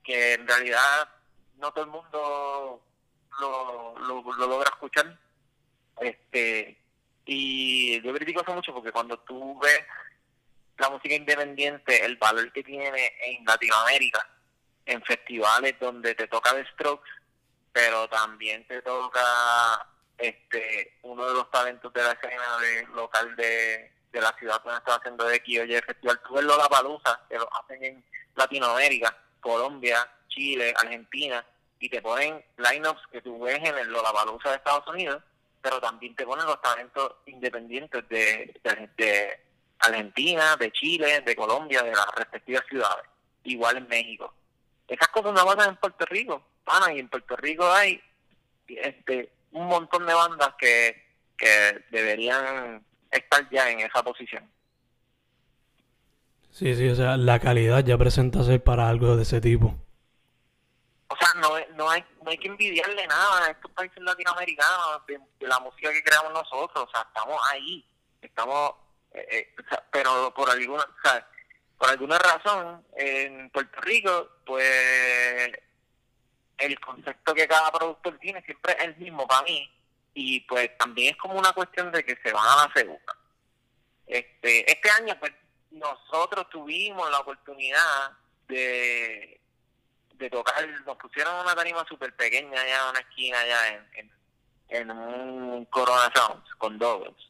que 0.04 0.34
en 0.34 0.48
realidad 0.48 1.10
no 1.58 1.72
todo 1.72 1.84
el 1.84 1.92
mundo 1.92 2.82
lo, 3.40 4.00
lo, 4.00 4.48
logra 4.48 4.70
escuchar. 4.70 5.18
este 6.00 6.78
Y 7.26 8.02
yo 8.02 8.14
critico 8.14 8.42
eso 8.42 8.54
mucho 8.54 8.74
porque 8.74 8.92
cuando 8.92 9.20
tú 9.20 9.60
ves 9.60 9.84
la 10.78 10.90
música 10.90 11.14
independiente, 11.14 12.06
el 12.06 12.16
valor 12.16 12.52
que 12.54 12.64
tiene 12.64 13.14
en 13.22 13.44
Latinoamérica, 13.46 14.26
en 14.86 15.04
festivales 15.04 15.78
donde 15.80 16.16
te 16.16 16.28
toca 16.28 16.56
The 16.56 16.66
Strokes, 16.74 17.10
pero 17.72 18.08
también 18.10 18.66
te 18.68 18.82
toca 18.82 19.88
este 20.18 20.98
uno 21.04 21.28
de 21.28 21.34
los 21.34 21.50
talentos 21.52 21.92
de 21.94 22.04
la 22.04 22.12
escena 22.12 22.58
de, 22.60 22.88
local 22.96 23.36
de, 23.36 23.92
la 24.14 24.36
ciudad 24.38 24.62
donde 24.64 24.80
está 24.80 24.96
haciendo 24.96 25.24
de 25.26 25.36
aquí 25.36 25.60
oye 25.60 25.78
el 25.78 25.84
festival 25.84 26.20
tú 26.28 26.34
ves 26.34 26.44
Lollapalooza 26.44 27.22
que 27.30 27.38
lo 27.38 27.50
hacen 27.56 27.84
en 27.84 28.04
Latinoamérica 28.36 29.16
Colombia 29.40 30.06
Chile 30.28 30.74
Argentina 30.78 31.46
y 31.80 31.90
te 31.90 32.02
ponen 32.02 32.44
lineups 32.58 33.08
que 33.12 33.22
tú 33.22 33.40
ves 33.40 33.60
en 33.60 33.78
el 33.78 33.88
Lollapalooza 33.88 34.50
de 34.50 34.56
Estados 34.58 34.88
Unidos 34.88 35.24
pero 35.62 35.80
también 35.80 36.16
te 36.16 36.26
ponen 36.26 36.46
los 36.46 36.62
talentos 36.62 37.16
independientes 37.26 38.08
de, 38.10 38.60
de 38.98 39.40
Argentina 39.80 40.56
de 40.58 40.72
Chile 40.72 41.22
de 41.22 41.36
Colombia 41.36 41.84
de 41.84 41.92
las 41.92 42.14
respectivas 42.16 42.66
ciudades 42.68 43.06
igual 43.44 43.78
en 43.78 43.88
México. 43.88 44.34
Esas 44.88 45.08
cosas 45.10 45.34
no 45.34 45.46
pasan 45.46 45.70
en 45.70 45.76
Puerto 45.78 46.06
Rico 46.06 46.44
y 46.94 47.00
en 47.00 47.10
Puerto 47.10 47.36
Rico 47.36 47.70
hay 47.72 48.02
este 48.68 49.32
un 49.52 49.68
montón 49.68 50.06
de 50.06 50.14
bandas 50.14 50.54
que, 50.60 51.04
que 51.38 51.86
deberían 51.90 52.86
estar 53.12 53.50
ya 53.50 53.70
en 53.70 53.80
esa 53.80 54.04
posición. 54.04 54.50
Sí, 56.52 56.76
sí, 56.76 56.88
o 56.90 56.96
sea, 56.96 57.18
la 57.18 57.40
calidad 57.40 57.84
ya 57.84 57.98
presenta 57.98 58.44
ser 58.44 58.64
para 58.64 58.90
algo 58.90 59.16
de 59.16 59.24
ese 59.24 59.42
tipo. 59.42 59.76
O 61.08 61.16
sea, 61.16 61.34
no, 61.42 61.50
no, 61.76 61.90
hay, 61.90 62.04
no 62.24 62.30
hay 62.30 62.38
que 62.38 62.48
envidiarle 62.48 63.08
nada 63.08 63.46
a 63.46 63.52
estos 63.52 63.72
países 63.72 64.02
latinoamericanos 64.04 65.06
de, 65.08 65.48
la 65.48 65.60
música 65.60 65.92
que 65.92 66.04
creamos 66.04 66.34
nosotros. 66.34 66.86
O 66.88 66.92
sea, 66.92 67.02
estamos 67.02 67.40
ahí. 67.52 67.86
Estamos, 68.22 68.74
eh, 69.14 69.28
eh, 69.32 69.56
pero 69.92 70.32
por 70.36 70.50
alguna, 70.50 70.84
o 70.84 71.02
sea, 71.02 71.28
por 71.78 71.90
alguna 71.90 72.20
razón 72.20 72.86
en 72.96 73.50
Puerto 73.50 73.82
Rico, 73.82 74.30
pues 74.46 75.52
el 76.60 76.80
concepto 76.80 77.34
que 77.34 77.48
cada 77.48 77.72
productor 77.72 78.18
tiene 78.20 78.42
siempre 78.44 78.74
es 78.74 78.86
el 78.86 78.98
mismo 78.98 79.28
para 79.28 79.44
mí 79.44 79.72
y 80.14 80.42
pues 80.42 80.78
también 80.78 81.14
es 81.14 81.18
como 81.18 81.36
una 81.36 81.54
cuestión 81.54 81.92
de 81.92 82.04
que 82.04 82.18
se 82.18 82.34
van 82.34 82.46
a 82.46 82.68
la 82.68 82.74
segunda. 82.74 83.16
Este, 84.06 84.70
este 84.70 84.90
año 84.92 85.18
pues 85.20 85.32
nosotros 85.72 86.50
tuvimos 86.50 87.10
la 87.10 87.20
oportunidad 87.20 88.12
de, 88.48 89.40
de 90.14 90.30
tocar, 90.30 90.68
nos 90.86 90.98
pusieron 90.98 91.36
una 91.40 91.56
tarima 91.56 91.86
súper 91.88 92.16
pequeña 92.16 92.60
allá 92.60 92.84
en 92.84 92.90
una 92.90 93.00
esquina 93.00 93.40
allá 93.40 93.68
en, 93.94 94.12
en, 94.70 94.92
un 94.92 95.66
Corona 95.66 96.12
Sounds 96.14 96.56
con 96.58 96.78
Doubles. 96.78 97.30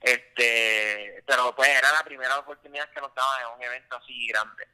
Este, 0.00 1.22
pero 1.26 1.54
pues 1.56 1.68
era 1.68 1.92
la 1.92 2.04
primera 2.04 2.38
oportunidad 2.38 2.90
que 2.90 3.00
nos 3.00 3.14
daban 3.14 3.42
en 3.42 3.56
un 3.56 3.62
evento 3.62 3.96
así 3.96 4.26
grande, 4.28 4.68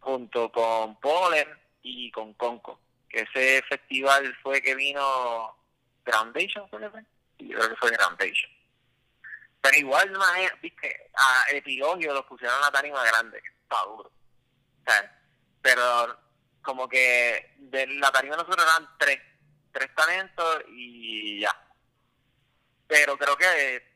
junto 0.00 0.50
con 0.50 0.98
Polen 1.00 1.48
y 1.82 2.10
con 2.10 2.32
Conco 2.34 2.80
que 3.08 3.20
ese 3.20 3.62
festival 3.68 4.36
fue 4.42 4.60
que 4.60 4.74
vino 4.74 5.56
Groundation, 6.04 6.68
¿fue 6.68 6.80
Yo 7.38 7.58
creo 7.58 7.68
que 7.70 7.76
fue 7.76 7.90
Groundation. 7.90 8.50
Pero 9.60 9.76
igual, 9.76 10.12
viste, 10.62 11.10
a 11.14 11.44
Epilogio 11.50 12.14
lo 12.14 12.26
pusieron 12.26 12.60
la 12.60 12.70
tarima 12.70 13.04
grande, 13.04 13.42
está 13.62 13.82
duro. 13.84 14.10
O 14.86 14.92
pero 15.60 16.18
como 16.62 16.88
que 16.88 17.54
de 17.58 17.86
la 17.86 18.10
tarima 18.12 18.36
nosotros 18.36 18.64
eran 18.64 18.88
tres, 18.98 19.20
tres 19.72 19.94
talentos 19.94 20.62
y 20.68 21.40
ya. 21.40 21.54
Pero 22.86 23.18
creo 23.18 23.36
que 23.36 23.86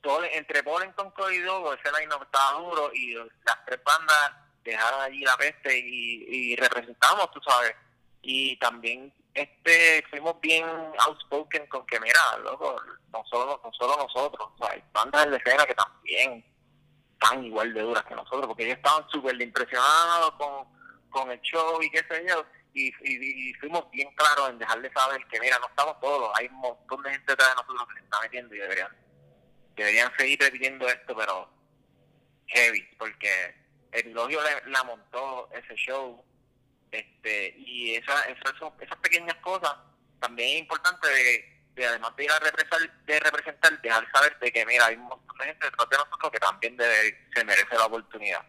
todo, 0.00 0.22
entre 0.24 0.62
Polen, 0.62 0.92
con 0.92 1.12
y 1.32 1.38
Dogo, 1.38 1.74
ese 1.74 1.90
line 1.92 2.14
estaba 2.22 2.60
duro 2.60 2.90
y 2.94 3.14
las 3.14 3.64
tres 3.66 3.82
bandas 3.82 4.32
dejaron 4.62 5.00
allí 5.00 5.20
la 5.24 5.36
peste 5.36 5.76
y, 5.76 6.52
y 6.52 6.56
representamos, 6.56 7.30
tú 7.32 7.40
sabes, 7.40 7.74
y 8.22 8.56
también 8.58 9.12
este 9.34 10.04
fuimos 10.10 10.40
bien 10.40 10.64
outspoken 10.98 11.66
con 11.66 11.86
que 11.86 12.00
mira 12.00 12.20
loco 12.42 12.80
no 13.12 13.24
solo 13.26 13.60
no 13.62 13.72
solo 13.72 13.96
nosotros 13.96 14.48
hay 14.60 14.82
bandas 14.92 15.30
de 15.30 15.36
escena 15.36 15.64
que 15.64 15.74
también 15.74 16.44
están 17.12 17.44
igual 17.44 17.72
de 17.72 17.82
duras 17.82 18.04
que 18.04 18.14
nosotros 18.14 18.46
porque 18.46 18.64
ellos 18.64 18.76
estaban 18.76 19.08
súper 19.10 19.40
impresionados 19.40 20.32
con, 20.32 20.66
con 21.10 21.30
el 21.30 21.40
show 21.42 21.80
y 21.82 21.90
qué 21.90 22.04
sé 22.08 22.24
yo 22.28 22.44
y, 22.74 22.92
y, 23.02 23.54
fuimos 23.54 23.90
bien 23.90 24.08
claros 24.14 24.50
en 24.50 24.58
dejarles 24.58 24.92
saber 24.92 25.24
que 25.26 25.40
mira 25.40 25.58
no 25.58 25.66
estamos 25.68 25.98
todos 26.00 26.30
hay 26.36 26.46
un 26.46 26.56
montón 26.56 27.02
de 27.02 27.10
gente 27.10 27.32
detrás 27.32 27.50
de 27.50 27.54
nosotros 27.54 27.88
que 27.88 27.94
se 27.94 28.04
está 28.04 28.20
metiendo 28.20 28.54
y 28.54 28.58
deberían 28.58 28.96
deberían 29.76 30.12
seguir 30.16 30.40
repitiendo 30.40 30.88
esto 30.88 31.16
pero 31.16 31.48
heavy 32.46 32.82
porque 32.98 33.54
el 33.92 34.08
elogio 34.08 34.40
la 34.66 34.84
montó 34.84 35.48
ese 35.52 35.74
show 35.76 36.24
este 36.90 37.54
y 37.58 37.94
esa, 37.94 38.22
esas, 38.24 38.98
pequeñas 39.02 39.36
cosas 39.36 39.74
también 40.20 40.48
es 40.48 40.60
importante 40.60 41.08
de, 41.08 41.62
de 41.74 41.86
además 41.86 42.14
de 42.16 42.24
ir 42.24 42.30
a 42.30 42.38
representar, 42.38 43.04
de 43.04 43.20
representar, 43.20 43.80
dejar 43.80 44.10
saber 44.12 44.38
de 44.38 44.52
que 44.52 44.66
mira, 44.66 44.86
hay 44.86 44.96
un 44.96 45.02
montón 45.02 45.38
de 45.38 45.44
gente 45.44 45.66
detrás 45.66 45.88
de 45.88 45.96
nosotros 45.96 46.32
que 46.32 46.38
también 46.38 46.76
debe, 46.76 47.28
se 47.34 47.44
merece 47.44 47.74
la 47.74 47.86
oportunidad. 47.86 48.44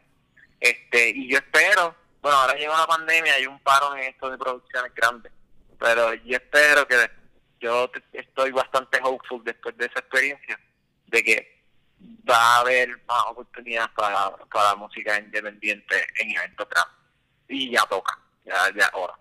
Este, 0.59 1.09
y 1.09 1.29
yo 1.29 1.37
espero, 1.37 1.95
bueno, 2.21 2.37
ahora 2.37 2.55
llegó 2.55 2.75
la 2.75 2.87
pandemia, 2.87 3.33
hay 3.33 3.47
un 3.47 3.59
paro 3.59 3.95
en 3.95 4.03
esto 4.03 4.29
de 4.29 4.37
producciones 4.37 4.93
grandes, 4.93 5.31
pero 5.77 6.13
yo 6.15 6.35
espero 6.37 6.87
que 6.87 7.09
yo 7.59 7.91
estoy 8.13 8.51
bastante 8.51 8.99
hopeful 9.03 9.43
después 9.43 9.77
de 9.77 9.85
esa 9.85 9.99
experiencia, 9.99 10.59
de 11.07 11.23
que 11.23 11.59
va 12.29 12.37
a 12.37 12.59
haber 12.59 12.89
más 13.05 13.23
oportunidades 13.27 13.91
para, 13.95 14.35
para 14.47 14.75
música 14.75 15.17
independiente 15.17 16.07
en 16.19 16.31
eventos 16.31 16.67
grandes. 16.69 16.95
Y 17.47 17.71
ya 17.71 17.83
toca, 17.89 18.17
ya, 18.45 18.53
ya 18.77 18.87
ahora. 18.93 19.13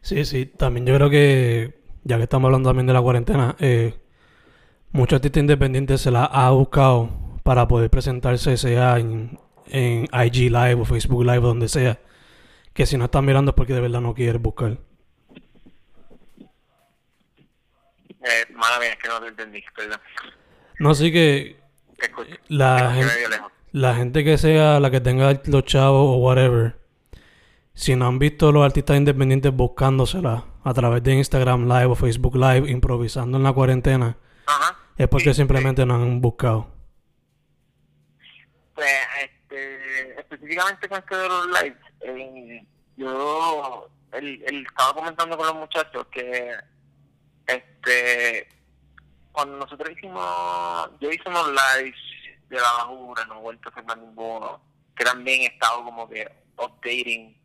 Sí, 0.00 0.24
sí, 0.24 0.46
también 0.46 0.86
yo 0.86 0.94
creo 0.96 1.10
que, 1.10 1.80
ya 2.02 2.16
que 2.16 2.24
estamos 2.24 2.48
hablando 2.48 2.68
también 2.68 2.86
de 2.86 2.92
la 2.92 3.00
cuarentena, 3.00 3.56
eh, 3.60 3.94
muchos 4.90 5.16
artistas 5.16 5.40
independientes 5.40 6.00
se 6.00 6.10
la 6.10 6.24
ha 6.24 6.50
buscado 6.50 7.38
para 7.44 7.68
poder 7.68 7.88
presentarse, 7.90 8.56
sea 8.56 8.98
en, 8.98 9.38
en 9.68 10.08
IG 10.12 10.50
Live 10.50 10.74
o 10.74 10.84
Facebook 10.84 11.24
Live 11.24 11.38
o 11.38 11.48
donde 11.48 11.68
sea, 11.68 12.00
que 12.72 12.86
si 12.86 12.96
no 12.96 13.04
están 13.04 13.24
mirando 13.24 13.50
es 13.50 13.54
porque 13.54 13.74
de 13.74 13.80
verdad 13.80 14.00
no 14.00 14.14
quieren 14.14 14.42
buscar. 14.42 14.78
Eh, 18.24 18.46
mala 18.54 18.78
mía, 18.78 18.92
es 18.92 18.98
que 18.98 19.08
no 19.08 19.20
te 19.20 19.28
entendí, 19.28 19.64
perdón. 19.74 20.00
No, 20.78 20.94
sí 20.94 21.12
que 21.12 21.60
la, 22.48 22.92
gente, 22.92 23.40
la 23.72 23.94
gente 23.94 24.24
que 24.24 24.38
sea, 24.38 24.80
la 24.80 24.90
que 24.90 25.00
tenga 25.00 25.40
los 25.44 25.64
chavos 25.64 26.16
o 26.16 26.16
whatever, 26.16 26.76
si 27.74 27.96
no 27.96 28.06
han 28.06 28.18
visto 28.18 28.52
los 28.52 28.64
artistas 28.64 28.96
independientes 28.96 29.52
buscándosela 29.52 30.44
a 30.62 30.74
través 30.74 31.02
de 31.02 31.14
Instagram 31.14 31.66
Live 31.66 31.86
o 31.86 31.94
Facebook 31.94 32.36
Live, 32.36 32.70
improvisando 32.70 33.38
en 33.38 33.44
la 33.44 33.52
cuarentena, 33.52 34.16
es 34.96 35.08
porque 35.08 35.34
simplemente 35.34 35.84
no 35.86 35.94
han 35.94 36.20
buscado. 36.20 36.68
Pues, 38.74 38.88
este, 39.22 40.20
específicamente 40.20 40.88
con 40.88 40.98
esto 40.98 41.16
de 41.16 41.28
los 41.28 41.46
lives, 41.46 41.78
eh, 42.00 42.66
yo 42.96 43.88
el, 44.12 44.42
el, 44.46 44.66
estaba 44.66 44.94
comentando 44.94 45.36
con 45.36 45.46
los 45.46 45.56
muchachos 45.56 46.06
que 46.10 46.50
este 47.46 48.48
cuando 49.32 49.56
nosotros 49.56 49.90
hicimos, 49.90 50.90
yo 51.00 51.10
hice 51.10 51.26
unos 51.26 51.48
lives 51.48 51.96
de 52.50 52.56
la 52.56 52.72
basura, 52.72 53.24
no 53.26 53.38
he 53.38 53.40
vuelto 53.40 53.68
a 53.68 53.72
hacer 53.72 53.98
ninguno, 53.98 54.60
que 54.94 55.04
también 55.04 55.42
he 55.42 55.46
estado 55.46 55.84
como 55.84 56.08
que 56.08 56.30
updating 56.58 57.41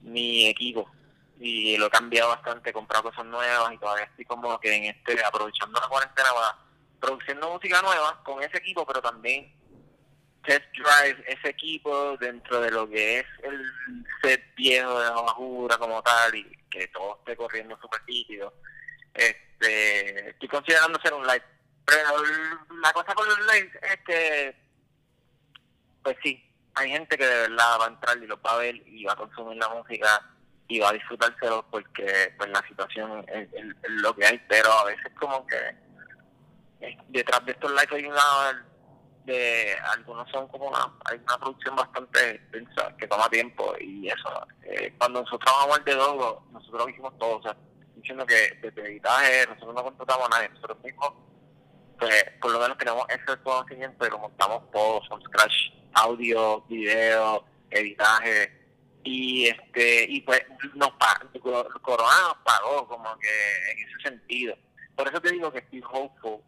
mi 0.00 0.46
equipo 0.46 0.90
y 1.40 1.76
lo 1.76 1.86
he 1.86 1.90
cambiado 1.90 2.30
bastante, 2.30 2.70
he 2.70 2.72
comprado 2.72 3.04
cosas 3.04 3.24
nuevas 3.26 3.72
y 3.72 3.78
todavía 3.78 4.04
estoy 4.04 4.24
como 4.24 4.58
que 4.58 4.74
en 4.74 4.84
este, 4.84 5.22
aprovechando 5.24 5.80
la 5.80 5.88
cuarentena 5.88 6.28
para 6.34 6.58
produciendo 7.00 7.50
música 7.50 7.80
nueva 7.80 8.20
con 8.24 8.42
ese 8.42 8.58
equipo, 8.58 8.84
pero 8.84 9.00
también 9.00 9.52
test 10.44 10.64
drive 10.72 11.24
ese 11.28 11.50
equipo 11.50 12.16
dentro 12.16 12.60
de 12.60 12.70
lo 12.70 12.88
que 12.88 13.20
es 13.20 13.26
el 13.44 13.64
set 14.22 14.42
viejo 14.56 14.98
de 14.98 15.04
la 15.04 15.12
basura 15.12 15.78
como 15.78 16.02
tal 16.02 16.34
y 16.34 16.44
que 16.70 16.88
todo 16.88 17.18
esté 17.18 17.36
corriendo 17.36 17.78
súper 17.80 18.00
líquido. 18.06 18.52
Este, 19.14 20.30
estoy 20.30 20.48
considerando 20.48 20.98
hacer 20.98 21.14
un 21.14 21.26
live. 21.26 21.44
Pero 21.84 22.22
la 22.82 22.92
cosa 22.92 23.14
con 23.14 23.28
los 23.28 23.38
live 23.40 23.70
es 23.82 24.00
que, 24.04 24.56
pues 26.02 26.16
sí, 26.22 26.47
hay 26.78 26.90
gente 26.90 27.16
que 27.16 27.26
de 27.26 27.48
verdad 27.48 27.78
va 27.80 27.84
a 27.86 27.88
entrar 27.88 28.16
y 28.18 28.26
lo 28.26 28.40
va 28.40 28.52
a 28.52 28.58
ver 28.58 28.76
y 28.86 29.04
va 29.04 29.12
a 29.12 29.16
consumir 29.16 29.56
la 29.58 29.68
música 29.68 30.22
y 30.68 30.78
va 30.80 30.90
a 30.90 30.92
disfrutárselo 30.92 31.64
porque 31.70 32.34
pues 32.36 32.50
la 32.50 32.62
situación 32.66 33.24
es, 33.28 33.48
lo 33.88 34.14
que 34.14 34.26
hay, 34.26 34.38
pero 34.48 34.70
a 34.72 34.84
veces 34.84 35.12
como 35.18 35.46
que 35.46 35.56
eh, 36.80 36.98
detrás 37.08 37.44
de 37.46 37.52
estos 37.52 37.70
lives 37.70 37.92
hay 37.92 38.04
una 38.04 38.66
de 39.24 39.76
algunos 39.92 40.30
son 40.30 40.48
como 40.48 40.68
una 40.68 40.90
hay 41.04 41.18
una 41.18 41.38
producción 41.38 41.76
bastante 41.76 42.30
extensa 42.30 42.96
que 42.96 43.06
toma 43.06 43.28
tiempo 43.28 43.74
y 43.78 44.08
eso 44.08 44.46
eh, 44.62 44.94
cuando 44.98 45.20
nosotros 45.20 45.40
trabajamos 45.44 45.78
el 45.78 45.84
de 45.84 45.94
Dogo 45.96 46.46
nosotros 46.50 46.84
lo 46.84 46.88
hicimos 46.88 47.18
todo 47.18 47.36
o 47.36 47.42
sea 47.42 47.54
diciendo 48.00 48.24
que 48.26 48.58
desde 48.62 48.82
editaje 48.82 49.46
nosotros 49.48 49.74
no 49.74 49.84
contratamos 49.84 50.26
a 50.26 50.28
nadie, 50.30 50.48
nosotros 50.50 50.78
mismos, 50.82 51.12
pues 51.98 52.24
por 52.40 52.52
lo 52.52 52.60
menos 52.60 52.78
tenemos 52.78 53.06
ese 53.08 53.40
conocimiento 53.42 54.06
y 54.06 54.10
lo 54.10 54.18
montamos 54.18 54.70
todo 54.70 55.02
son 55.08 55.22
scratch, 55.22 55.72
audio, 55.94 56.62
video, 56.62 57.44
editaje, 57.70 58.52
y 59.04 59.48
este 59.48 60.04
y 60.08 60.20
pues 60.22 60.42
nos 60.74 60.92
Corona 61.82 62.20
nos 62.22 62.36
pagó 62.44 62.86
como 62.86 63.18
que 63.18 63.72
en 63.72 63.78
ese 63.78 64.10
sentido. 64.10 64.56
Por 64.96 65.08
eso 65.08 65.20
te 65.20 65.32
digo 65.32 65.52
que 65.52 65.58
estoy 65.58 65.82
hopeful 65.90 66.40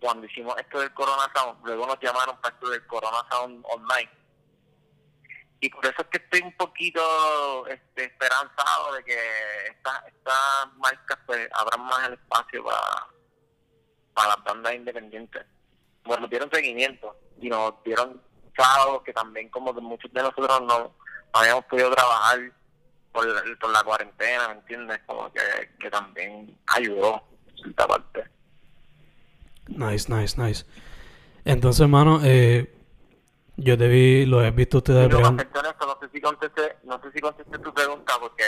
cuando 0.00 0.26
hicimos 0.26 0.54
esto 0.58 0.80
del 0.80 0.92
Corona 0.92 1.30
Sound, 1.34 1.64
luego 1.64 1.86
nos 1.86 1.98
llamaron 2.00 2.36
para 2.40 2.54
esto 2.54 2.68
del 2.68 2.86
Corona 2.86 3.24
Sound 3.30 3.64
Online 3.68 4.10
y 5.64 5.70
por 5.70 5.86
eso 5.86 6.02
es 6.02 6.08
que 6.08 6.18
estoy 6.18 6.42
un 6.42 6.54
poquito 6.58 7.66
este, 7.68 8.04
esperanzado 8.04 8.92
de 8.96 9.04
que 9.04 9.16
estas 9.70 10.06
esta 10.08 10.34
marcas 10.76 11.18
pues 11.24 11.48
abran 11.54 11.80
más 11.86 12.06
el 12.06 12.14
espacio 12.14 12.62
para, 12.62 13.08
para 14.14 14.28
las 14.28 14.44
bandas 14.44 14.74
independientes. 14.74 15.44
Bueno, 16.04 16.28
dieron 16.28 16.50
seguimiento 16.50 17.16
y 17.40 17.48
nos 17.48 17.74
dieron 17.84 18.20
sábados 18.56 19.02
que 19.02 19.12
también 19.12 19.48
como 19.48 19.72
muchos 19.74 20.12
de 20.12 20.22
nosotros 20.22 20.62
no, 20.62 20.94
habíamos 21.32 21.64
podido 21.64 21.90
trabajar 21.90 22.52
por, 23.12 23.58
por 23.58 23.70
la 23.70 23.82
cuarentena, 23.82 24.48
¿me 24.48 24.54
entiendes? 24.54 25.00
Como 25.06 25.32
que, 25.32 25.40
que 25.78 25.90
también 25.90 26.56
ayudó 26.66 27.22
en 27.48 27.56
cierta 27.56 27.86
parte. 27.86 28.24
Nice, 29.68 30.12
nice, 30.12 30.40
nice. 30.40 30.64
Entonces, 31.44 31.80
hermano, 31.80 32.20
eh, 32.22 32.72
yo 33.56 33.78
te 33.78 33.88
vi, 33.88 34.26
lo 34.26 34.42
he 34.42 34.50
visto 34.50 34.78
ustedes 34.78 35.08
no, 35.08 35.20
no 35.20 35.38
sé 35.38 36.08
si 36.12 36.20
contesté, 36.20 36.76
no 36.84 37.00
sé 37.00 37.12
si 37.12 37.20
contesté 37.20 37.58
tu 37.58 37.72
pregunta 37.72 38.14
porque 38.20 38.44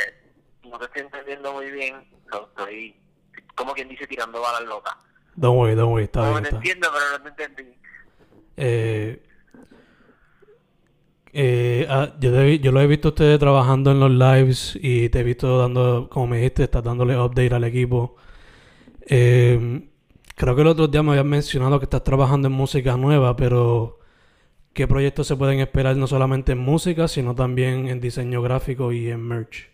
no 0.64 0.78
te 0.78 0.86
estoy 0.86 1.02
entendiendo 1.02 1.52
muy 1.52 1.70
bien. 1.70 2.08
estoy, 2.24 2.96
como 3.54 3.72
quien 3.72 3.88
dice, 3.88 4.06
tirando 4.06 4.40
balas 4.40 4.62
locas. 4.62 4.94
Don't 5.36 5.56
worry, 5.56 5.74
don't 5.74 5.92
worry, 5.92 6.04
está 6.04 6.22
no, 6.22 6.32
bien. 6.32 6.42
No 6.50 6.56
entiendo, 6.56 6.88
pero 6.92 7.24
no 7.24 7.34
te 7.34 7.44
entendí. 7.44 7.72
Eh, 8.56 9.22
eh, 11.32 11.86
ah, 11.90 12.14
yo, 12.18 12.32
te 12.32 12.44
vi, 12.44 12.58
yo 12.58 12.72
lo 12.72 12.80
he 12.80 12.86
visto 12.86 13.08
ustedes 13.08 13.38
trabajando 13.38 13.90
en 13.90 14.00
los 14.00 14.10
lives 14.10 14.78
y 14.80 15.08
te 15.10 15.20
he 15.20 15.22
visto 15.22 15.58
dando, 15.58 16.08
como 16.10 16.28
me 16.28 16.38
dijiste, 16.38 16.64
estás 16.64 16.82
dándole 16.82 17.18
update 17.18 17.54
al 17.54 17.64
equipo. 17.64 18.16
Eh, 19.06 19.88
creo 20.34 20.56
que 20.56 20.62
el 20.62 20.68
otro 20.68 20.88
día 20.88 21.02
me 21.02 21.10
habías 21.10 21.26
mencionado 21.26 21.78
que 21.78 21.84
estás 21.84 22.02
trabajando 22.02 22.48
en 22.48 22.54
música 22.54 22.96
nueva, 22.96 23.36
pero 23.36 23.98
¿Qué 24.76 24.86
proyectos 24.86 25.26
se 25.26 25.36
pueden 25.36 25.60
esperar 25.60 25.96
no 25.96 26.06
solamente 26.06 26.52
en 26.52 26.58
música, 26.58 27.08
sino 27.08 27.34
también 27.34 27.88
en 27.88 27.98
diseño 27.98 28.42
gráfico 28.42 28.92
y 28.92 29.08
en 29.08 29.22
merch? 29.22 29.70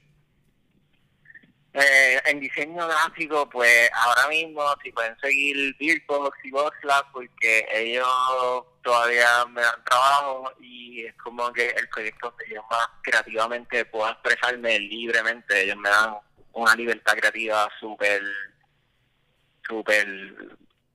Eh, 1.75 2.21
en 2.27 2.39
diseño 2.39 2.87
gráfico, 2.87 3.49
pues 3.49 3.91
ahora 3.95 4.29
mismo 4.29 4.63
si 4.83 4.93
pueden 4.93 5.19
seguir 5.21 5.75
Beardbox 5.79 6.37
y 6.45 6.51
Boxlab 6.51 7.11
porque 7.13 7.67
ellos 7.73 8.67
todavía 8.83 9.47
me 9.47 9.63
dan 9.63 9.83
trabajo 9.85 10.53
y 10.61 11.07
es 11.07 11.15
como 11.15 11.51
que 11.51 11.71
el 11.71 11.89
proyecto 11.89 12.35
yo 12.47 12.63
más 12.71 12.89
creativamente 13.01 13.87
puedo 13.87 14.11
expresarme 14.11 14.81
libremente. 14.81 15.63
Ellos 15.63 15.79
me 15.79 15.89
dan 15.89 16.19
una 16.53 16.75
libertad 16.75 17.15
creativa 17.15 17.67
súper, 17.81 18.23
súper 19.67 20.07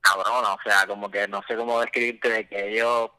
cabrona. 0.02 0.54
O 0.54 0.60
sea, 0.64 0.86
como 0.86 1.10
que 1.10 1.28
no 1.28 1.42
sé 1.48 1.56
cómo 1.56 1.82
describirte 1.82 2.30
de 2.30 2.48
que 2.48 2.74
ellos 2.74 3.10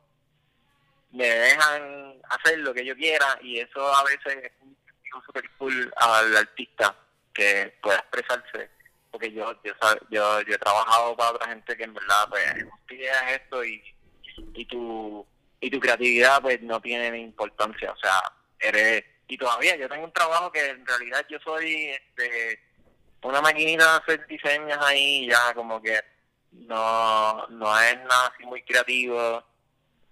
me 1.10 1.26
dejan 1.26 2.22
hacer 2.28 2.60
lo 2.60 2.72
que 2.72 2.84
yo 2.84 2.94
quiera 2.94 3.36
y 3.42 3.58
eso 3.58 3.92
a 3.96 4.04
veces 4.04 4.44
es 4.44 4.52
un 4.62 5.24
super 5.24 5.42
cool 5.58 5.92
al 5.96 6.36
artista 6.36 6.94
que 7.38 7.72
pueda 7.82 7.98
expresarse 7.98 8.70
porque 9.10 9.32
yo 9.32 9.52
yo 9.64 9.72
yo, 10.10 10.42
yo 10.42 10.54
he 10.54 10.58
trabajado 10.58 11.16
para 11.16 11.30
otra 11.30 11.48
gente 11.48 11.76
que 11.76 11.84
en 11.84 11.94
verdad 11.94 12.28
pues 12.28 12.44
ideas 12.90 13.32
esto 13.32 13.64
y 13.64 13.82
y 14.54 14.64
tu 14.66 15.26
y 15.60 15.70
tu 15.70 15.80
creatividad 15.80 16.42
pues 16.42 16.60
no 16.62 16.80
tiene 16.80 17.16
importancia 17.18 17.92
o 17.92 17.96
sea 17.96 18.20
eres 18.58 19.04
y 19.28 19.38
todavía 19.38 19.76
yo 19.76 19.88
tengo 19.88 20.04
un 20.04 20.12
trabajo 20.12 20.50
que 20.52 20.66
en 20.68 20.86
realidad 20.86 21.24
yo 21.28 21.38
soy 21.40 21.90
este 21.90 22.60
una 23.22 23.40
maquinita 23.40 23.84
de 23.84 23.98
hacer 23.98 24.26
diseños 24.26 24.78
ahí 24.80 25.28
ya 25.28 25.54
como 25.54 25.80
que 25.80 25.98
no 26.52 27.46
no 27.48 27.80
es 27.80 27.96
nada 27.98 28.32
así 28.34 28.44
muy 28.44 28.62
creativo 28.62 29.44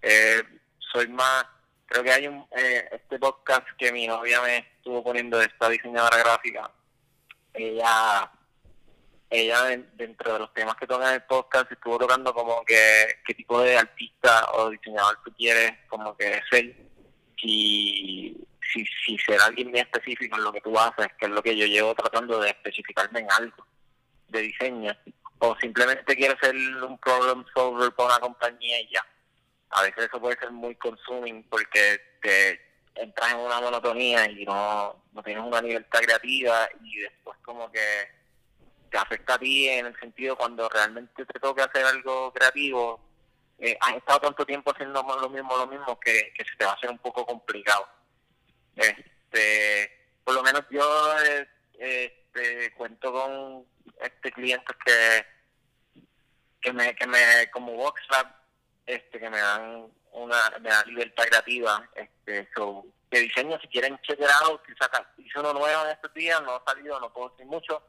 eh, 0.01 0.43
soy 0.91 1.07
más, 1.07 1.45
creo 1.85 2.03
que 2.03 2.11
hay 2.11 2.27
un, 2.27 2.45
eh, 2.55 2.87
este 2.91 3.19
podcast 3.19 3.67
que 3.77 3.91
mi 3.91 4.07
novia 4.07 4.41
me 4.41 4.57
estuvo 4.57 5.03
poniendo 5.03 5.37
de 5.37 5.45
esta 5.45 5.69
diseñadora 5.69 6.17
gráfica, 6.17 6.71
ella 7.57 8.31
ella 9.29 9.77
dentro 9.93 10.33
de 10.33 10.39
los 10.39 10.53
temas 10.53 10.75
que 10.75 10.87
toca 10.87 11.09
en 11.09 11.15
el 11.15 11.23
podcast 11.23 11.69
estuvo 11.71 11.97
tocando 11.97 12.33
como 12.33 12.63
que 12.63 13.19
qué 13.25 13.33
tipo 13.33 13.61
de 13.61 13.77
artista 13.77 14.51
o 14.53 14.69
diseñador 14.69 15.19
tú 15.23 15.33
quieres 15.33 15.73
como 15.89 16.15
que 16.15 16.41
ser 16.49 16.75
si, 17.39 18.35
si, 18.73 18.85
si 19.05 19.17
ser 19.19 19.39
alguien 19.41 19.71
bien 19.71 19.85
específico 19.85 20.35
en 20.37 20.43
lo 20.43 20.51
que 20.51 20.61
tú 20.61 20.77
haces, 20.77 21.07
que 21.19 21.25
es 21.25 21.31
lo 21.31 21.41
que 21.41 21.55
yo 21.55 21.65
llevo 21.65 21.93
tratando 21.95 22.39
de 22.39 22.49
especificarme 22.49 23.19
en 23.19 23.31
algo 23.31 23.65
de 24.29 24.41
diseño, 24.41 24.95
o 25.39 25.55
simplemente 25.57 26.15
quieres 26.15 26.37
ser 26.41 26.55
un 26.55 26.97
problem 26.97 27.45
solver 27.53 27.91
para 27.93 28.15
una 28.15 28.19
compañía 28.19 28.77
ya. 28.91 29.05
A 29.69 29.83
veces 29.83 30.05
eso 30.05 30.19
puede 30.19 30.39
ser 30.39 30.51
muy 30.51 30.75
consuming 30.75 31.43
porque 31.49 31.99
te 32.21 32.66
entras 32.99 33.33
en 33.33 33.39
una 33.39 33.61
monotonía 33.61 34.29
y 34.29 34.45
no, 34.45 35.03
no 35.13 35.23
tienes 35.23 35.43
una 35.43 35.61
libertad 35.61 35.99
creativa 35.99 36.69
y 36.83 36.99
después 36.99 37.37
como 37.43 37.71
que 37.71 37.79
te 38.89 38.97
afecta 38.97 39.35
a 39.35 39.39
ti 39.39 39.67
en 39.69 39.87
el 39.87 39.99
sentido 39.99 40.37
cuando 40.37 40.69
realmente 40.69 41.25
te 41.25 41.39
toca 41.39 41.65
hacer 41.65 41.85
algo 41.85 42.31
creativo, 42.33 42.99
eh, 43.59 43.77
estado 43.97 44.21
tanto 44.21 44.45
tiempo 44.45 44.71
haciendo 44.71 45.03
lo 45.03 45.29
mismo, 45.29 45.57
lo 45.57 45.67
mismo, 45.67 45.99
que, 45.99 46.31
que 46.35 46.43
se 46.45 46.55
te 46.57 46.65
va 46.65 46.71
a 46.71 46.75
hacer 46.75 46.89
un 46.89 46.99
poco 46.99 47.25
complicado. 47.25 47.87
Este, 48.75 49.91
por 50.23 50.35
lo 50.35 50.43
menos 50.43 50.63
yo 50.69 51.19
eh, 51.23 51.47
este, 51.79 52.73
cuento 52.73 53.11
con 53.11 53.65
este 54.01 54.31
clientes 54.31 54.75
que 54.85 55.25
que 56.61 56.73
me 56.73 56.95
que 56.95 57.07
me 57.07 57.49
como 57.51 57.73
VoxLab 57.73 58.27
este 58.85 59.19
que 59.19 59.29
me 59.29 59.39
dan 59.39 59.87
una 60.17 60.37
me 60.61 60.69
dan 60.69 60.87
libertad 60.87 61.23
creativa 61.25 61.89
este 61.95 62.49
so, 62.55 62.85
de 63.11 63.19
diseño 63.19 63.59
si 63.61 63.67
quieren 63.67 63.97
chequear 64.01 64.31
out 64.43 64.61
hice 65.17 65.39
uno 65.39 65.53
nuevo 65.53 65.85
en 65.85 65.91
estos 65.91 66.13
días 66.13 66.41
no 66.43 66.55
ha 66.55 66.63
salido 66.65 66.99
no 66.99 67.11
puedo 67.13 67.29
decir 67.29 67.45
mucho 67.45 67.81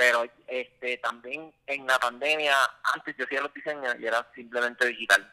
pero 0.00 0.24
este 0.46 0.96
también 0.96 1.52
en 1.66 1.86
la 1.86 1.98
pandemia 1.98 2.56
antes 2.94 3.14
yo 3.18 3.26
hacía 3.26 3.42
los 3.42 3.52
diseños 3.52 3.96
y 4.00 4.06
era 4.06 4.26
simplemente 4.34 4.86
digital. 4.86 5.30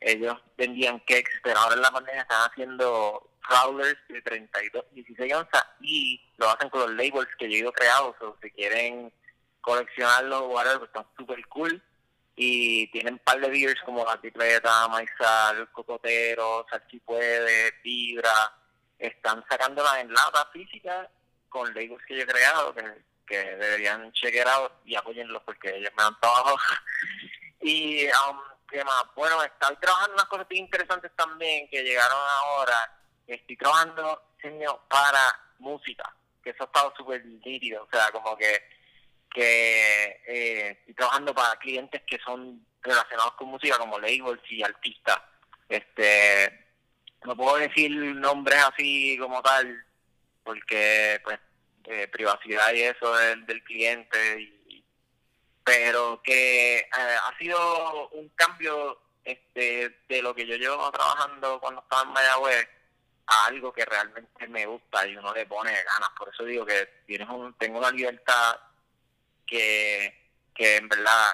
Ellos 0.00 0.36
vendían 0.58 0.98
cakes 0.98 1.40
pero 1.42 1.58
ahora 1.58 1.76
en 1.76 1.80
la 1.80 1.90
pandemia 1.90 2.20
están 2.20 2.50
haciendo 2.50 3.30
crawlers 3.40 3.98
de 4.08 4.20
32 4.20 4.84
16 4.92 5.32
onzas 5.32 5.64
y 5.80 6.20
lo 6.36 6.50
hacen 6.50 6.68
con 6.68 6.82
los 6.82 6.90
labels 6.90 7.34
que 7.38 7.48
yo 7.48 7.56
he 7.56 7.60
ido 7.60 7.72
creados 7.72 8.14
o 8.20 8.36
si 8.42 8.50
quieren 8.50 9.10
coleccionarlos 9.62 10.42
whatever 10.48 10.82
están 10.82 11.06
super 11.16 11.48
cool 11.48 11.82
y 12.44 12.86
tienen 12.88 13.14
un 13.14 13.20
par 13.20 13.40
de 13.40 13.48
beers 13.48 13.80
como 13.82 14.04
la 14.04 14.20
tripleta, 14.20 14.88
maizal, 14.88 15.70
cocotero, 15.70 16.66
salchipuede, 16.68 17.72
fibra, 17.82 18.52
están 18.98 19.44
sacándolas 19.48 19.98
en 19.98 20.12
lata 20.12 20.48
física 20.52 21.08
con 21.48 21.72
labels 21.72 22.04
que 22.06 22.16
yo 22.16 22.22
he 22.22 22.26
creado 22.26 22.74
que, 22.74 22.82
deberían 23.32 24.12
chequear 24.12 24.72
y 24.84 24.94
apoyenlos 24.94 25.42
porque 25.44 25.74
ellos 25.76 25.92
me 25.96 26.02
dan 26.02 26.18
trabajo. 26.20 26.56
y, 27.62 28.06
um, 28.06 28.38
¿qué 28.68 28.84
más? 28.84 29.04
Bueno, 29.14 29.42
estoy 29.42 29.76
trabajando 29.76 30.14
unas 30.14 30.26
cosas 30.26 30.46
interesantes 30.50 31.12
también 31.16 31.68
que 31.68 31.82
llegaron 31.82 32.18
ahora. 32.18 32.92
Estoy 33.26 33.56
trabajando 33.56 34.22
diseño 34.36 34.80
para 34.88 35.20
música, 35.60 36.12
que 36.42 36.50
eso 36.50 36.64
ha 36.64 36.66
estado 36.66 36.92
súper 36.96 37.24
nítido, 37.24 37.84
o 37.84 37.88
sea, 37.90 38.10
como 38.10 38.36
que 38.36 38.62
que 39.32 40.20
eh, 40.26 40.70
estoy 40.78 40.94
trabajando 40.94 41.34
para 41.34 41.58
clientes 41.58 42.02
que 42.06 42.18
son 42.18 42.64
relacionados 42.82 43.34
con 43.34 43.48
música 43.48 43.78
como 43.78 43.98
labels 43.98 44.42
y 44.50 44.62
artistas. 44.62 45.18
Este, 45.68 46.66
no 47.24 47.36
puedo 47.36 47.56
decir 47.56 47.90
nombres 47.90 48.58
así 48.62 49.16
como 49.18 49.40
tal, 49.42 49.84
porque 50.44 51.20
pues 51.24 51.38
eh, 51.84 52.08
privacidad 52.08 52.72
y 52.74 52.82
eso 52.82 53.14
del, 53.14 53.46
del 53.46 53.62
cliente, 53.64 54.40
y, 54.40 54.84
pero 55.64 56.20
que 56.22 56.78
eh, 56.78 56.86
ha 56.90 57.38
sido 57.38 58.08
un 58.10 58.28
cambio 58.30 59.00
este, 59.24 60.00
de 60.08 60.22
lo 60.22 60.34
que 60.34 60.46
yo 60.46 60.56
llevo 60.56 60.90
trabajando 60.90 61.60
cuando 61.60 61.80
estaba 61.80 62.02
en 62.02 62.12
Mayagüez 62.12 62.68
a 63.26 63.46
algo 63.46 63.72
que 63.72 63.84
realmente 63.84 64.48
me 64.48 64.66
gusta 64.66 65.06
y 65.06 65.16
uno 65.16 65.32
le 65.32 65.46
pone 65.46 65.70
ganas. 65.70 66.10
Por 66.18 66.28
eso 66.28 66.44
digo 66.44 66.66
que 66.66 67.02
tienes 67.06 67.28
un, 67.28 67.54
tengo 67.54 67.78
una 67.78 67.90
libertad 67.92 68.58
que, 69.46 70.30
que 70.54 70.76
en 70.76 70.88
verdad 70.88 71.32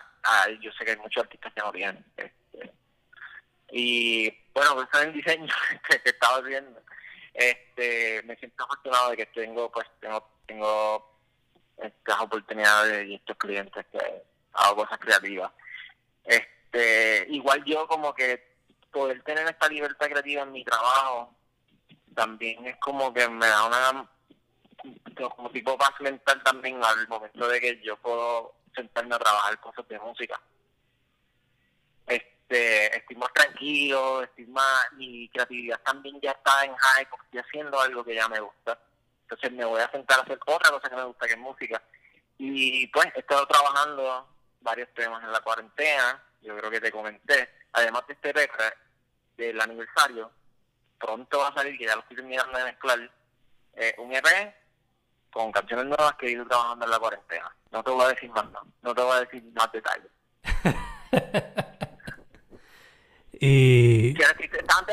yo 0.61 0.71
sé 0.73 0.85
que 0.85 0.93
hay 0.93 0.97
muchos 0.99 1.23
artistas 1.25 1.53
que 1.53 1.61
no 1.61 1.73
tienen. 1.73 2.05
Este, 2.17 2.73
y 3.71 4.31
bueno, 4.53 4.75
pues 4.75 5.03
en 5.03 5.13
diseño 5.13 5.55
que, 5.89 6.11
estaba 6.11 6.41
viendo, 6.41 6.81
este, 7.35 8.23
me 8.25 8.37
siento 8.37 8.65
afortunado 8.65 9.11
de 9.11 9.17
que 9.17 9.27
tengo, 9.27 9.71
pues, 9.71 9.87
tengo, 10.01 10.41
tengo 10.47 11.19
estas 11.79 12.21
oportunidades 12.21 13.07
y 13.09 13.15
estos 13.15 13.37
clientes 13.37 13.87
que 13.93 14.23
hago 14.53 14.77
cosas 14.77 14.99
creativas. 14.99 15.53
Este, 16.25 17.27
igual 17.31 17.65
yo 17.65 17.87
como 17.87 18.15
que 18.15 18.57
poder 18.91 19.23
tener 19.23 19.47
esta 19.47 19.69
libertad 19.69 20.09
creativa 20.09 20.43
en 20.43 20.53
mi 20.53 20.65
trabajo 20.65 21.35
también 22.15 22.67
es 22.67 22.77
como 22.79 23.15
que 23.15 23.29
me 23.29 23.47
da 23.47 23.67
una 23.67 24.11
como 25.35 25.51
tipo 25.51 25.77
paz 25.77 25.93
mental 26.01 26.43
también 26.43 26.83
al 26.83 27.09
momento 27.09 27.49
de 27.49 27.61
que 27.61 27.81
yo 27.83 27.97
puedo 27.97 28.55
sentarme 28.75 29.15
a 29.15 29.19
trabajar 29.19 29.61
cosas 29.61 29.87
de 29.89 29.99
música. 29.99 30.41
Este, 32.07 32.97
estoy 32.97 33.17
más 33.17 33.33
tranquilo, 33.33 34.23
estoy 34.23 34.47
más, 34.47 34.93
mi 34.93 35.29
creatividad 35.29 35.81
también 35.83 36.21
ya 36.21 36.31
está 36.31 36.65
en 36.65 36.75
high 36.75 37.07
porque 37.11 37.27
estoy 37.27 37.41
haciendo 37.41 37.81
algo 37.81 38.05
que 38.05 38.15
ya 38.15 38.29
me 38.29 38.41
gusta. 38.41 38.79
Entonces 39.23 39.53
me 39.53 39.65
voy 39.65 39.81
a 39.81 39.91
sentar 39.91 40.21
a 40.21 40.23
hacer 40.23 40.39
otra 40.47 40.71
cosa 40.71 40.89
que 40.89 40.97
me 40.97 41.05
gusta, 41.05 41.27
que 41.27 41.33
es 41.33 41.39
música. 41.39 41.83
Y 42.39 42.87
pues 42.89 43.07
he 43.15 43.21
estado 43.21 43.47
trabajando 43.47 44.29
varios 44.61 44.89
temas 44.95 45.23
en 45.23 45.33
la 45.33 45.41
cuarentena, 45.41 46.23
yo 46.41 46.57
creo 46.57 46.71
que 46.71 46.81
te 46.81 46.93
comenté, 46.93 47.49
además 47.73 48.07
de 48.07 48.15
este 48.15 48.31
EP 48.31 48.51
del 49.37 49.61
aniversario, 49.61 50.31
pronto 50.99 51.39
va 51.39 51.49
a 51.49 51.55
salir, 51.55 51.77
que 51.77 51.87
ya 51.87 51.95
lo 51.95 52.03
estoy 52.03 52.17
terminando 52.17 52.59
de 52.59 52.65
mezclar, 52.65 53.11
eh, 53.75 53.95
un 53.99 54.13
EP 54.15 54.27
con 55.39 55.53
canciones 55.53 55.87
nuevas 55.87 56.17
que 56.17 56.27
he 56.27 56.31
ido 56.33 56.45
trabajando 56.49 56.85
en 56.85 56.91
la 56.91 56.99
cuarentena. 56.99 57.57
No 57.71 57.85
te 57.85 57.93
voy 57.93 58.05
a 58.05 58.09
decir 58.09 58.29
más, 58.31 58.51
no, 58.51 58.61
no 58.83 58.93
te 58.93 59.03
voy 59.03 59.17
a 59.17 59.21
decir 59.21 59.41
más 59.55 59.71
detalles. 59.71 60.11
y... 63.35 64.21
Está, 64.21 64.35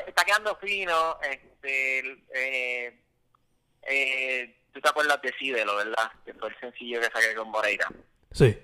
está, 0.06 0.24
quedando 0.24 0.56
fino, 0.58 1.20
este, 1.24 2.22
eh, 2.32 3.02
eh, 3.88 4.62
tú 4.72 4.80
te 4.80 4.88
acuerdas 4.88 5.20
de 5.24 5.34
Cidelo, 5.40 5.78
¿verdad? 5.78 6.12
Que 6.24 6.36
fue 6.36 6.50
el 6.50 6.60
sencillo 6.60 7.02
que 7.02 7.08
saqué 7.08 7.34
con 7.34 7.50
Moreira. 7.50 7.88
Sí. 8.32 8.56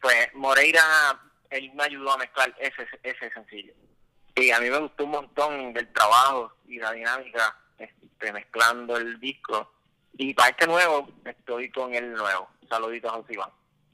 Pues 0.00 0.32
Moreira, 0.32 1.20
él 1.50 1.72
me 1.74 1.84
ayudó 1.84 2.12
a 2.12 2.16
mezclar 2.16 2.54
ese, 2.58 2.88
ese 3.02 3.30
sencillo. 3.34 3.74
Y 4.34 4.50
a 4.50 4.60
mí 4.60 4.70
me 4.70 4.78
gustó 4.78 5.04
un 5.04 5.10
montón 5.10 5.74
del 5.74 5.92
trabajo 5.92 6.54
y 6.66 6.78
la 6.78 6.92
dinámica 6.92 7.54
este, 7.76 8.32
mezclando 8.32 8.96
el 8.96 9.20
disco 9.20 9.75
y 10.18 10.34
para 10.34 10.50
este 10.50 10.66
nuevo, 10.66 11.08
estoy 11.24 11.70
con 11.70 11.94
el 11.94 12.12
nuevo. 12.14 12.48
Saluditos 12.68 13.12
a 13.12 13.32
Iván. 13.32 13.50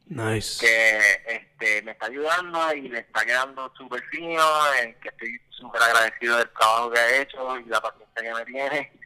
Nice. 0.06 0.60
Que 0.60 1.22
este, 1.26 1.82
me 1.82 1.92
está 1.92 2.06
ayudando 2.06 2.72
y 2.74 2.88
le 2.88 3.00
está 3.00 3.24
quedando 3.24 3.72
súper 3.76 4.02
fino, 4.10 4.44
en 4.80 4.94
que 5.00 5.08
estoy 5.08 5.40
súper 5.50 5.82
agradecido 5.82 6.36
del 6.36 6.50
trabajo 6.50 6.90
que 6.90 6.98
ha 6.98 7.22
hecho 7.22 7.58
y 7.58 7.64
la 7.64 7.80
paciencia 7.80 8.22
que 8.22 8.34
me 8.34 8.44
tiene. 8.44 8.92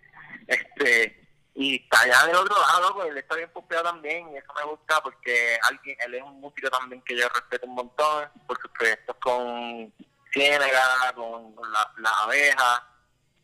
Este, 0.49 1.27
y 1.55 1.83
está 1.83 2.03
allá 2.03 2.27
del 2.29 2.37
otro 2.37 2.55
lado, 2.55 2.95
pues 2.95 3.09
él 3.09 3.19
está 3.19 3.35
bien 3.35 3.51
pompeado 3.51 3.83
también, 3.83 4.31
y 4.31 4.37
eso 4.37 4.53
me 4.55 4.71
gusta 4.71 5.03
porque 5.03 5.59
alguien, 5.63 5.97
él 6.05 6.15
es 6.15 6.23
un 6.23 6.41
músico 6.41 6.71
también 6.71 7.03
que 7.03 7.17
yo 7.17 7.29
respeto 7.31 7.67
un 7.67 7.75
montón 7.75 8.31
por 8.47 8.57
sus 8.61 8.71
proyectos 8.71 9.17
con 9.17 9.93
Ciénaga, 10.33 11.13
con, 11.17 11.57
la, 11.73 11.93
las 11.99 12.13
abejas, 12.23 12.83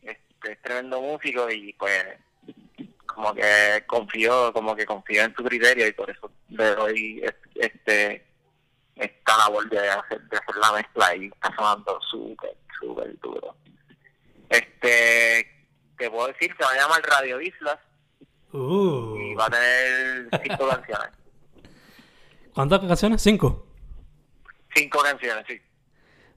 este, 0.01 0.53
es 0.53 0.61
tremendo 0.61 1.01
músico 1.01 1.49
y 1.49 1.73
pues 1.73 2.05
como 3.13 3.33
que 3.33 3.83
confío, 3.87 4.51
como 4.53 4.75
que 4.75 4.85
confío 4.85 5.23
en 5.23 5.35
su 5.35 5.43
criterio 5.43 5.87
y 5.87 5.93
por 5.93 6.09
eso 6.09 6.31
le 6.49 6.75
doy 6.75 7.23
este 7.55 8.25
esta 8.95 9.37
labor 9.37 9.69
de 9.69 9.89
hacer, 9.89 10.21
de 10.21 10.37
hacer 10.37 10.55
la 10.55 10.71
mezcla 10.73 11.15
y 11.15 11.25
está 11.25 11.53
sonando 11.55 11.99
súper, 12.09 12.55
súper 12.79 13.19
duro. 13.19 13.55
Este, 14.49 15.47
te 15.97 16.09
puedo 16.11 16.27
decir 16.27 16.55
que 16.55 16.63
va 16.63 16.71
a 16.71 16.77
llamar 16.77 17.01
Radio 17.01 17.41
Islas 17.41 17.79
uh. 18.51 19.17
y 19.17 19.33
va 19.33 19.47
a 19.47 19.49
tener 19.49 20.29
cinco 20.43 20.67
canciones. 20.69 21.09
¿Cuántas 22.53 22.79
canciones? 22.81 23.21
¿Cinco? 23.21 23.65
Cinco 24.75 24.99
canciones, 25.01 25.43
sí. 25.47 25.59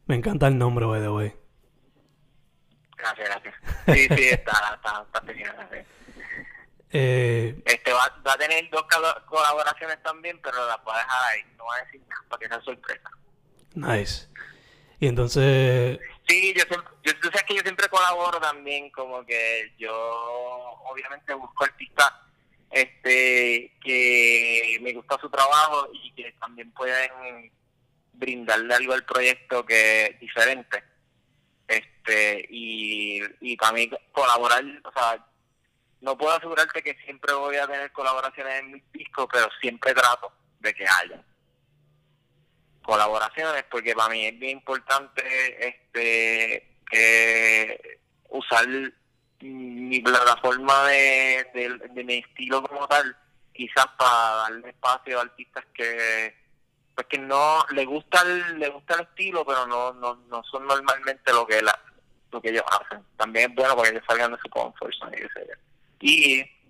Me 0.07 0.17
encanta 0.17 0.49
el 0.49 0.57
nombre, 0.57 0.87
by 0.87 1.01
the 1.01 1.09
way. 1.09 1.35
Gracias, 2.97 3.29
gracias. 3.29 3.55
Sí, 3.87 4.09
sí, 4.17 4.29
está, 4.29 4.53
está, 4.75 5.05
está. 5.05 5.27
Eh, 6.99 7.55
este 7.67 7.93
va, 7.93 8.11
va, 8.27 8.33
a 8.33 8.39
tener 8.39 8.71
dos 8.71 8.87
colaboraciones 9.27 10.03
también, 10.03 10.41
pero 10.43 10.67
las 10.67 10.83
voy 10.83 10.95
a 10.95 10.99
dejar 11.01 11.25
ahí, 11.25 11.43
no 11.59 11.65
voy 11.65 11.79
a 11.79 11.85
decir 11.85 12.01
nada 12.09 12.23
para 12.27 12.41
que 12.41 12.49
sea 12.49 12.61
sorpresa. 12.63 13.11
Nice. 13.75 14.29
Y 14.99 15.09
entonces... 15.09 15.99
Sí, 16.27 16.55
yo 16.57 16.63
siempre, 16.63 16.91
yo, 17.03 17.13
tú 17.21 17.29
sabes 17.29 17.43
que 17.43 17.55
yo 17.55 17.61
siempre 17.61 17.87
colaboro 17.91 18.41
también, 18.41 18.89
como 18.93 19.27
que 19.27 19.75
yo 19.77 19.93
obviamente 19.93 21.35
busco 21.35 21.65
artistas 21.65 22.11
este 22.71 23.77
que 23.85 24.79
me 24.81 24.95
gusta 24.95 25.19
su 25.21 25.29
trabajo 25.29 25.91
y 25.93 26.13
que 26.13 26.33
también 26.41 26.73
pueden 26.73 27.53
brindarle 28.15 28.75
algo 28.75 28.95
al 28.95 29.05
proyecto 29.05 29.67
que 29.67 30.07
es 30.07 30.21
diferente. 30.21 30.83
este 31.69 32.47
y, 32.49 33.21
y 33.43 33.57
para 33.59 33.73
mí 33.73 33.91
colaborar, 34.13 34.65
o 34.83 34.93
sea, 34.93 35.23
no 36.01 36.17
puedo 36.17 36.37
asegurarte 36.37 36.83
que 36.83 36.97
siempre 37.05 37.33
voy 37.33 37.57
a 37.57 37.67
tener 37.67 37.91
colaboraciones 37.93 38.61
en 38.61 38.73
mis 38.73 38.93
discos, 38.93 39.27
pero 39.33 39.49
siempre 39.61 39.95
trato 39.95 40.33
de 40.61 40.75
que 40.75 40.85
haya 40.87 41.23
colaboraciones, 42.83 43.65
porque 43.71 43.95
para 43.95 44.11
mí 44.11 44.27
es 44.27 44.39
bien 44.39 44.59
importante 44.59 45.23
este 45.69 46.71
usar 48.29 48.67
mi 49.41 50.01
plataforma 50.01 50.89
de, 50.89 51.81
de, 51.91 52.05
mi 52.05 52.19
estilo 52.19 52.63
como 52.63 52.87
tal, 52.87 53.17
quizás 53.53 53.87
para 53.99 54.37
darle 54.37 54.71
espacio 54.71 55.19
a 55.19 55.23
artistas 55.23 55.65
que 55.75 56.47
pues 56.95 57.07
que 57.09 57.19
no 57.19 57.59
le 57.73 57.85
gusta 57.85 58.23
el, 58.23 58.59
le 58.59 58.71
gusta 58.71 58.95
el 58.95 59.01
estilo, 59.03 59.45
pero 59.45 59.67
no, 59.67 59.93
no, 59.93 60.15
no 60.15 60.43
son 60.45 60.67
normalmente 60.67 61.31
lo 61.31 61.47
que 61.47 61.61
la, 61.61 61.79
lo 62.31 62.41
que 62.41 62.49
ellos 62.49 62.65
hacen. 62.67 63.05
También 63.19 63.51
es 63.51 63.55
bueno 63.55 63.77
para 63.77 63.91
que 63.91 63.97
ellos 63.97 64.07
salgan 64.09 64.33
de 64.33 64.39
su 64.39 64.49
comfort 64.49 64.95
y 64.95 64.97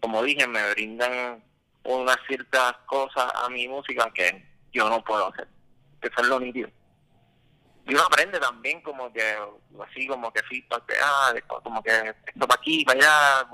como 0.01 0.23
dije, 0.23 0.47
me 0.47 0.71
brindan 0.71 1.43
unas 1.85 2.17
ciertas 2.27 2.75
cosas 2.87 3.33
a 3.35 3.49
mi 3.49 3.69
música 3.69 4.11
que 4.12 4.45
yo 4.73 4.89
no 4.89 5.03
puedo 5.05 5.29
hacer. 5.29 5.49
Eso 6.01 6.21
es 6.21 6.27
lo 6.29 6.41
nítido. 6.41 6.69
Y 7.87 7.95
uno 7.95 8.03
aprende 8.03 8.39
también 8.41 8.81
como 8.83 9.12
que, 9.12 9.37
así 9.89 10.07
como 10.09 10.33
que 10.33 10.43
feedback, 10.43 10.93
ah, 11.03 11.33
como 11.62 11.83
que 11.83 12.15
esto 12.27 12.47
para 12.47 12.61
aquí, 12.61 12.85
para 12.85 12.99
allá, 12.99 13.49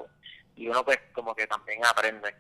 y 0.56 0.68
uno 0.68 0.85
pues 0.85 0.98
como 1.14 1.35
que 1.35 1.46
también 1.46 1.85
aprende. 1.85 2.35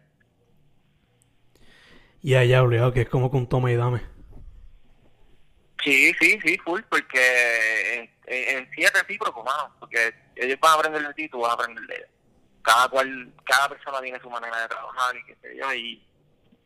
Ya, 2.22 2.44
ya, 2.44 2.62
obligado, 2.62 2.92
que 2.92 3.02
es 3.02 3.08
como 3.08 3.30
con 3.30 3.46
toma 3.46 3.70
y 3.70 3.76
dame. 3.76 4.00
Sí, 5.84 6.14
sí, 6.20 6.38
sí, 6.42 6.56
full, 6.58 6.80
porque 6.88 8.10
en, 8.26 8.70
sí 8.74 8.82
es 8.82 8.92
recíproco, 8.92 9.42
mano, 9.42 9.74
porque 9.80 10.14
ellos 10.36 10.58
van 10.60 10.70
a 10.70 10.74
aprender 10.74 11.08
de 11.08 11.14
ti, 11.14 11.28
tú 11.28 11.40
vas 11.40 11.50
a 11.50 11.54
aprender 11.54 11.84
de 11.86 11.96
ellos 11.96 12.08
cada 12.62 12.88
cual, 12.88 13.32
cada 13.44 13.68
persona 13.68 14.00
tiene 14.00 14.20
su 14.20 14.30
manera 14.30 14.56
de 14.60 14.68
trabajar 14.68 15.16
y 15.16 15.24
qué 15.24 15.36
sé 15.42 15.56
yo, 15.56 15.72
y, 15.74 16.06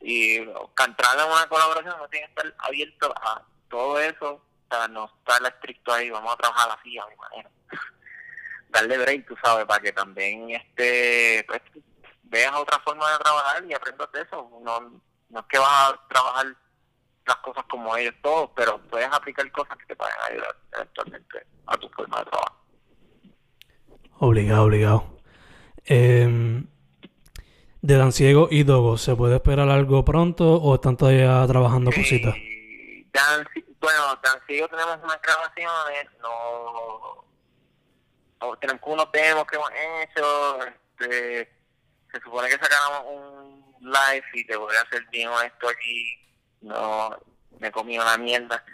y 0.00 0.36
entrar 0.36 1.18
en 1.18 1.32
una 1.32 1.48
colaboración 1.48 1.96
no 1.98 2.08
tiene 2.08 2.26
que 2.26 2.32
estar 2.32 2.54
abierto 2.58 3.12
a 3.16 3.42
todo 3.68 3.98
eso, 3.98 4.42
sea, 4.70 4.88
no 4.88 5.06
estar 5.06 5.42
estricto 5.42 5.92
ahí, 5.92 6.10
vamos 6.10 6.32
a 6.32 6.36
trabajar 6.36 6.78
así 6.78 6.98
a 6.98 7.06
mi 7.06 7.16
manera. 7.16 7.50
Darle 8.68 8.98
break, 8.98 9.26
tú 9.26 9.36
sabes, 9.42 9.64
para 9.66 9.82
que 9.82 9.92
también 9.92 10.50
este 10.50 11.44
pues, 11.46 11.62
veas 12.24 12.54
otra 12.54 12.78
forma 12.80 13.10
de 13.12 13.18
trabajar 13.18 13.64
y 13.64 13.74
aprendas 13.74 14.10
de 14.12 14.22
eso. 14.22 14.50
No, 14.62 14.80
no 15.30 15.40
es 15.40 15.46
que 15.46 15.58
vas 15.58 15.92
a 15.92 16.08
trabajar 16.08 16.46
las 17.26 17.36
cosas 17.38 17.64
como 17.68 17.96
ellos 17.96 18.14
todos, 18.22 18.50
pero 18.54 18.78
puedes 18.88 19.08
aplicar 19.12 19.50
cosas 19.52 19.76
que 19.78 19.86
te 19.86 19.96
pueden 19.96 20.14
ayudar 20.30 20.56
eventualmente 20.72 21.46
a 21.66 21.76
tu 21.76 21.88
forma 21.90 22.18
de 22.18 22.24
trabajar. 22.24 22.52
Obligado, 24.18 24.64
obligado. 24.64 25.15
Eh, 25.88 26.62
de 27.86 27.96
Dan 27.96 28.12
Ciego 28.12 28.48
y 28.50 28.64
Dogo, 28.64 28.98
¿se 28.98 29.14
puede 29.14 29.36
esperar 29.36 29.68
algo 29.68 30.04
pronto 30.04 30.56
o 30.56 30.74
están 30.74 30.96
todavía 30.96 31.46
trabajando 31.46 31.92
cositas? 31.92 32.34
bueno, 33.78 34.18
Dan 34.20 34.40
Ciego 34.48 34.66
tenemos 34.66 34.98
unas 35.04 35.22
grabaciones, 35.22 36.08
no, 36.20 37.24
tenemos 38.60 38.82
unos 38.84 39.12
demos 39.12 39.46
que 39.46 39.54
hemos 39.54 39.70
hecho, 39.70 40.58
este, 40.66 41.52
se 42.10 42.20
supone 42.20 42.48
que 42.48 42.58
sacáramos 42.58 43.04
un 43.06 43.76
live 43.80 44.24
y 44.34 44.44
te 44.44 44.56
voy 44.56 44.74
a 44.74 44.80
hacer 44.80 45.06
bien 45.12 45.30
esto 45.44 45.68
aquí, 45.68 46.18
no, 46.62 47.16
me 47.60 47.70
comí 47.70 47.96
una 47.96 48.18
mierda. 48.18 48.64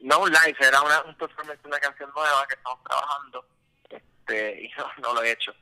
No 0.00 0.18
un 0.22 0.30
live, 0.30 0.56
era 0.58 0.82
una, 0.82 1.02
un 1.02 1.16
performance 1.16 1.60
una 1.64 1.78
canción 1.78 2.10
nueva 2.12 2.44
que 2.48 2.56
estamos 2.56 2.82
trabajando, 2.82 3.46
este, 3.88 4.62
y 4.64 4.70
no, 4.76 4.90
no 4.98 5.14
lo 5.14 5.22
he 5.22 5.30
hecho 5.30 5.54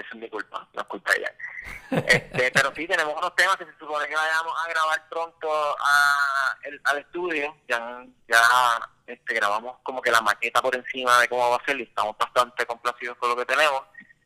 es 0.00 0.14
mi 0.14 0.28
culpa, 0.28 0.66
no 0.74 0.86
culpa 0.88 1.12
de 1.12 1.18
ella. 1.18 1.34
Este, 1.90 2.52
pero 2.52 2.72
sí, 2.74 2.86
tenemos 2.86 3.16
unos 3.16 3.34
temas 3.34 3.56
que 3.56 3.64
se 3.64 3.76
supone 3.78 4.06
que 4.06 4.14
vayamos 4.14 4.54
a 4.64 4.68
grabar 4.68 5.08
pronto 5.08 5.76
a, 5.78 6.56
al 6.84 6.98
estudio. 6.98 7.56
Ya, 7.68 8.04
ya 8.28 8.90
este, 9.06 9.34
grabamos 9.34 9.78
como 9.82 10.00
que 10.00 10.10
la 10.10 10.20
maqueta 10.20 10.62
por 10.62 10.74
encima 10.74 11.18
de 11.20 11.28
cómo 11.28 11.50
va 11.50 11.56
a 11.56 11.64
ser 11.64 11.78
y 11.80 11.82
estamos 11.82 12.16
bastante 12.16 12.64
complacidos 12.64 13.16
con 13.18 13.30
lo 13.30 13.36
que 13.36 13.44
tenemos. 13.44 13.82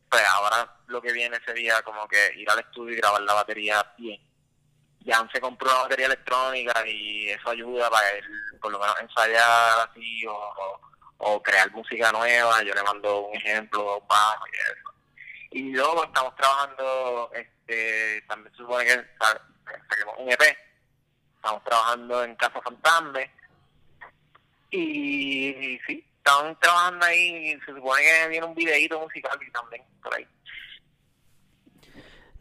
Pues 0.09 0.23
ahora 0.27 0.77
lo 0.87 1.01
que 1.01 1.11
viene 1.11 1.39
sería 1.43 1.81
como 1.81 2.07
que 2.07 2.33
ir 2.35 2.49
al 2.49 2.59
estudio 2.59 2.93
y 2.93 2.97
grabar 2.97 3.21
la 3.21 3.33
batería 3.33 3.83
bien. 3.97 4.21
Ya 4.99 5.27
se 5.31 5.41
compró 5.41 5.69
una 5.69 5.81
batería 5.83 6.07
electrónica 6.07 6.85
y 6.87 7.29
eso 7.29 7.49
ayuda 7.49 7.89
para 7.89 8.09
él, 8.11 8.25
por 8.59 8.71
lo 8.71 8.79
menos 8.79 8.99
ensayar 9.01 9.89
así 9.89 10.25
o, 10.25 10.79
o, 11.17 11.43
crear 11.43 11.71
música 11.71 12.11
nueva. 12.11 12.63
Yo 12.63 12.73
le 12.73 12.83
mando 12.83 13.21
un 13.21 13.35
ejemplo 13.35 14.01
bajo 14.07 14.45
y 14.47 14.55
eso 14.55 14.94
y 15.51 15.71
luego 15.71 16.03
estamos 16.03 16.35
trabajando, 16.35 17.31
este, 17.33 18.21
también 18.27 18.51
se 18.51 18.57
supone 18.57 18.85
que 18.85 18.93
saquemos 19.89 20.15
un 20.19 20.31
EP. 20.31 20.41
Estamos 21.35 21.63
trabajando 21.63 22.23
en 22.23 22.35
Casa 22.35 22.61
Fantasme. 22.61 23.31
Y, 24.71 25.79
sí, 25.87 26.05
estamos 26.17 26.59
trabajando 26.59 27.05
ahí. 27.05 27.57
Se 27.65 27.73
supone 27.73 28.01
que 28.01 28.27
viene 28.29 28.45
un 28.45 28.55
videíto 28.55 28.99
musical 28.99 29.39
y 29.41 29.51
también 29.51 29.83
por 30.01 30.15
ahí. 30.15 30.27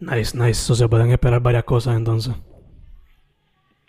Nice, 0.01 0.37
nice. 0.37 0.51
Eso 0.51 0.75
se 0.75 0.89
pueden 0.89 1.11
esperar 1.11 1.41
varias 1.41 1.65
cosas 1.65 1.97
entonces. 1.97 2.35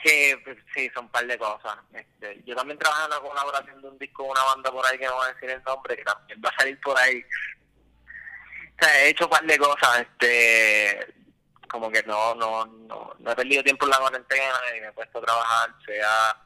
Sí, 0.04 0.36
pues, 0.43 0.58
sí, 0.75 0.88
son 0.93 1.06
un 1.06 1.12
par 1.12 1.25
de 1.25 1.38
cosas. 1.38 1.78
Este, 1.93 2.43
yo 2.45 2.56
también 2.56 2.78
trabajo 2.78 3.06
en 3.06 3.10
la 3.10 3.19
colaboración 3.19 3.82
de 3.82 3.88
un 3.88 3.97
disco 3.97 4.23
con 4.23 4.32
una 4.32 4.43
banda 4.43 4.71
por 4.71 4.86
ahí 4.86 4.99
que 4.99 5.06
no 5.06 5.15
voy 5.15 5.25
a 5.25 5.34
decir 5.34 5.49
el 5.49 5.63
nombre, 5.63 5.97
que 5.97 6.04
también 6.04 6.41
va 6.45 6.49
a 6.49 6.60
salir 6.60 6.80
por 6.82 6.95
ahí 6.99 7.25
he 8.81 9.09
hecho 9.09 9.25
un 9.25 9.29
par 9.29 9.45
de 9.45 9.57
cosas, 9.57 10.01
este, 10.01 11.13
como 11.69 11.89
que 11.91 12.03
no, 12.03 12.35
no, 12.35 12.65
no, 12.65 13.15
no 13.19 13.31
he 13.31 13.35
perdido 13.35 13.63
tiempo 13.63 13.85
en 13.85 13.91
la 13.91 13.97
cuarentena 13.97 14.53
y 14.77 14.81
me 14.81 14.88
he 14.88 14.91
puesto 14.93 15.19
a 15.19 15.21
trabajar, 15.21 15.75
sea 15.85 16.41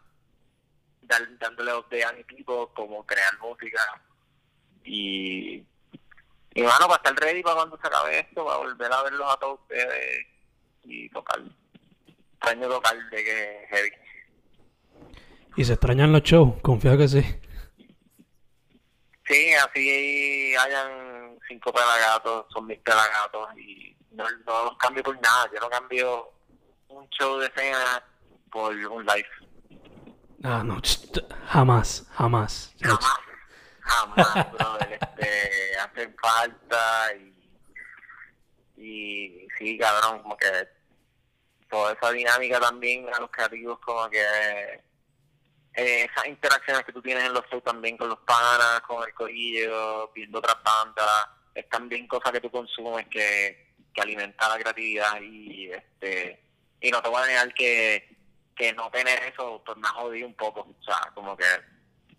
dándole 1.01 1.73
update 1.73 2.05
a 2.05 2.13
mi 2.13 2.21
equipo, 2.21 2.71
como 2.73 3.03
crear 3.05 3.37
música 3.39 3.81
y, 4.83 5.63
y 6.53 6.61
bueno, 6.61 6.87
para 6.87 6.95
estar 6.95 7.15
ready 7.15 7.43
para 7.43 7.57
cuando 7.57 7.77
se 7.77 7.87
acabe 7.87 8.19
esto, 8.19 8.45
para 8.45 8.57
volver 8.57 8.91
a 8.91 9.03
verlos 9.03 9.31
a 9.31 9.37
todos 9.37 9.59
ustedes 9.61 10.27
y 10.83 11.09
tocar, 11.09 11.39
extraño 12.33 12.67
tocar 12.67 12.95
de 13.09 13.23
que 13.23 13.67
heavy. 13.69 13.91
¿Y 15.57 15.65
se 15.65 15.73
extrañan 15.73 16.11
los 16.11 16.23
shows? 16.23 16.61
Confío 16.61 16.97
que 16.97 17.07
sí. 17.07 17.23
Sí, 19.29 19.53
así 19.53 20.55
hayan 20.55 21.37
cinco 21.47 21.71
pelagatos, 21.71 22.47
son 22.51 22.65
mis 22.65 22.79
pelagatos 22.79 23.47
y 23.57 23.95
no, 24.11 24.25
no 24.47 24.65
los 24.65 24.77
cambio 24.77 25.03
por 25.03 25.21
nada. 25.21 25.47
Yo 25.53 25.59
no 25.59 25.69
cambio 25.69 26.33
un 26.87 27.07
show 27.09 27.37
de 27.37 27.45
escena 27.45 28.03
por 28.51 28.73
un 28.73 29.05
live. 29.05 29.27
Ah, 30.43 30.63
no, 30.65 30.81
jamás, 31.45 32.07
jamás. 32.11 32.73
Jamás, 32.81 33.19
jamás, 33.81 34.51
brother. 34.53 34.99
Este, 34.99 35.77
hacen 35.77 36.15
falta 36.19 37.13
y, 37.15 38.81
y 38.81 39.47
sí, 39.59 39.77
cabrón, 39.77 40.23
como 40.23 40.37
que 40.37 40.67
toda 41.69 41.93
esa 41.93 42.11
dinámica 42.11 42.59
también 42.59 43.07
a 43.13 43.19
los 43.19 43.29
creativos 43.29 43.77
como 43.79 44.09
que 44.09 44.25
eh, 45.79 46.09
esas 46.11 46.27
interacciones 46.27 46.83
que 46.83 46.91
tú 46.91 47.01
tienes 47.01 47.23
en 47.23 47.33
los 47.33 47.45
shows 47.47 47.63
también 47.63 47.95
con 47.95 48.09
los 48.09 48.19
panas, 48.19 48.81
con 48.81 49.07
el 49.07 49.13
corillo, 49.13 50.11
viendo 50.13 50.39
otras 50.39 50.57
bandas, 50.61 51.29
es 51.55 51.69
también 51.69 52.05
cosas 52.05 52.33
que 52.33 52.41
tú 52.41 52.51
consumes 52.51 53.07
que, 53.07 53.75
que 53.93 54.01
alimenta 54.01 54.49
la 54.49 54.59
creatividad 54.59 55.21
y 55.21 55.71
este 55.71 56.43
y 56.81 56.91
no 56.91 57.01
te 57.01 57.09
voy 57.09 57.21
a 57.21 57.27
negar 57.27 57.53
que, 57.53 58.17
que 58.55 58.73
no 58.73 58.89
tener 58.91 59.23
eso 59.23 59.61
pues 59.65 59.77
me 59.77 59.87
ha 59.87 59.91
jodido 59.91 60.27
un 60.27 60.33
poco, 60.35 60.61
o 60.61 60.83
sea, 60.83 61.11
como 61.13 61.37
que 61.37 61.45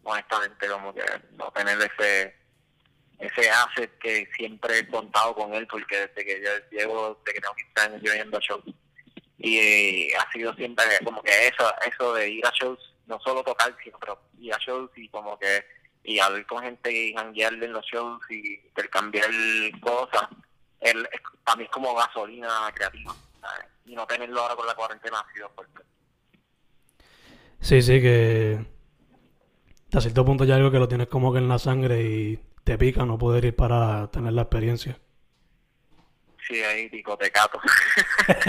honestamente 0.05 0.67
como 0.67 0.95
que 0.95 1.05
no 1.33 1.51
tener 1.53 1.79
ese 1.83 2.35
ese 3.19 3.51
asset 3.51 3.99
que 3.99 4.27
siempre 4.37 4.79
he 4.79 4.89
contado 4.89 5.35
con 5.35 5.53
él 5.53 5.67
porque 5.67 6.07
desde 6.07 6.25
que 6.25 6.43
yo 6.43 6.51
llevo, 6.71 7.21
desde 7.27 7.35
que 7.35 7.41
tengo 7.43 7.55
15 7.75 7.81
años 7.81 8.03
yo 8.03 8.39
a 8.39 8.41
shows. 8.41 8.65
Y 9.37 10.13
ha 10.15 10.31
sido 10.33 10.55
siempre 10.55 10.85
como 11.05 11.23
que 11.23 11.49
eso, 11.49 11.71
eso 11.87 12.15
de 12.15 12.31
ir 12.31 12.47
a 12.47 12.51
shows 12.53 12.90
no 13.11 13.21
solo 13.21 13.43
tocar, 13.43 13.77
sino 13.83 13.99
pero 13.99 14.19
ir 14.39 14.55
a 14.55 14.59
shows 14.59 14.91
y 14.97 15.09
como 15.09 15.39
que 15.39 15.65
y 16.03 16.19
hablar 16.19 16.47
con 16.47 16.63
gente 16.63 16.91
y 16.91 17.13
janguearle 17.13 17.67
en 17.67 17.73
los 17.73 17.85
shows 17.85 18.23
y 18.31 18.55
intercambiar 18.55 19.29
cosas, 19.81 20.29
el, 20.81 21.07
para 21.45 21.57
mí 21.57 21.65
es 21.65 21.71
como 21.71 21.95
gasolina 21.95 22.71
creativa. 22.75 23.15
Y 23.85 23.95
no 23.95 24.07
tenerlo 24.07 24.41
ahora 24.41 24.57
con 24.57 24.67
la 24.67 24.75
cuarentena 24.75 25.21
ha 25.21 25.33
sido 25.33 25.51
fuerte. 25.51 25.83
Sí, 27.61 27.83
sí, 27.83 28.01
que 28.01 28.65
a 29.93 30.01
cierto 30.01 30.25
punto 30.25 30.45
ya 30.45 30.55
algo 30.55 30.71
que 30.71 30.79
lo 30.79 30.89
tienes 30.89 31.09
como 31.09 31.33
que 31.33 31.39
en 31.39 31.49
la 31.49 31.59
sangre 31.59 32.03
y 32.03 32.37
te 32.65 32.79
pica 32.79 33.05
no 33.05 33.19
poder 33.19 33.45
ir 33.45 33.57
para 33.57 34.11
tener 34.11 34.33
la 34.33 34.43
experiencia. 34.43 34.99
Sí, 36.47 36.63
ahí 36.63 36.89
picotecato. 36.89 37.61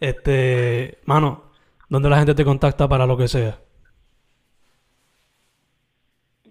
este, 0.00 0.98
mano, 1.06 1.47
¿Dónde 1.88 2.10
la 2.10 2.18
gente 2.18 2.34
te 2.34 2.44
contacta 2.44 2.86
para 2.86 3.06
lo 3.06 3.16
que 3.16 3.28
sea? 3.28 3.58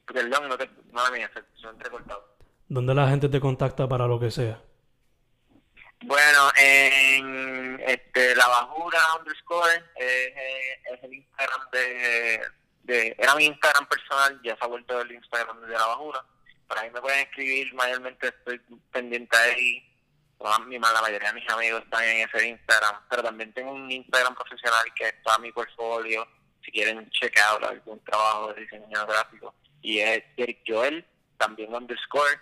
Perdón, 0.05 0.49
no 0.49 0.57
te, 0.57 0.67
madre 0.91 1.19
mía, 1.19 1.31
se, 1.33 1.67
entrecortado. 1.67 2.37
¿Dónde 2.67 2.95
la 2.95 3.07
gente 3.07 3.29
te 3.29 3.39
contacta 3.39 3.87
para 3.87 4.07
lo 4.07 4.19
que 4.19 4.31
sea? 4.31 4.59
Bueno, 6.01 6.49
en 6.55 7.79
este, 7.85 8.35
la 8.35 8.47
bajura 8.47 8.97
underscore 9.19 9.75
es, 9.75 9.83
eh, 9.99 10.79
es 10.93 11.03
el 11.03 11.13
Instagram 11.13 11.61
de, 11.71 12.41
de, 12.83 13.15
era 13.17 13.35
mi 13.35 13.45
Instagram 13.45 13.87
personal, 13.87 14.39
ya 14.43 14.55
se 14.55 14.63
ha 14.63 14.67
vuelto 14.67 15.01
el 15.01 15.11
Instagram 15.11 15.61
de 15.61 15.73
la 15.73 15.85
bajura. 15.85 16.23
Por 16.67 16.79
ahí 16.79 16.89
me 16.91 17.01
pueden 17.01 17.19
escribir, 17.19 17.73
mayormente 17.75 18.27
estoy 18.27 18.59
pendiente 18.91 19.37
ahí. 19.37 19.86
Mi, 20.67 20.77
la 20.77 21.01
mayoría 21.01 21.29
de 21.29 21.41
mis 21.41 21.49
amigos 21.49 21.83
están 21.83 22.03
en 22.03 22.27
ese 22.27 22.47
Instagram, 22.47 22.95
pero 23.09 23.23
también 23.23 23.51
tengo 23.53 23.71
un 23.71 23.91
Instagram 23.91 24.35
profesional 24.35 24.85
que 24.95 25.05
es 25.05 25.23
todo 25.23 25.39
mi 25.39 25.51
portfolio, 25.51 26.27
si 26.63 26.71
quieren 26.71 27.09
chequear 27.09 27.63
algún 27.63 28.03
trabajo 28.03 28.53
de 28.53 28.61
diseño 28.61 29.05
gráfico. 29.07 29.55
Y 29.81 29.99
es 29.99 30.23
Eric 30.37 30.59
Joel, 30.67 31.05
también 31.37 31.73
underscore. 31.73 32.39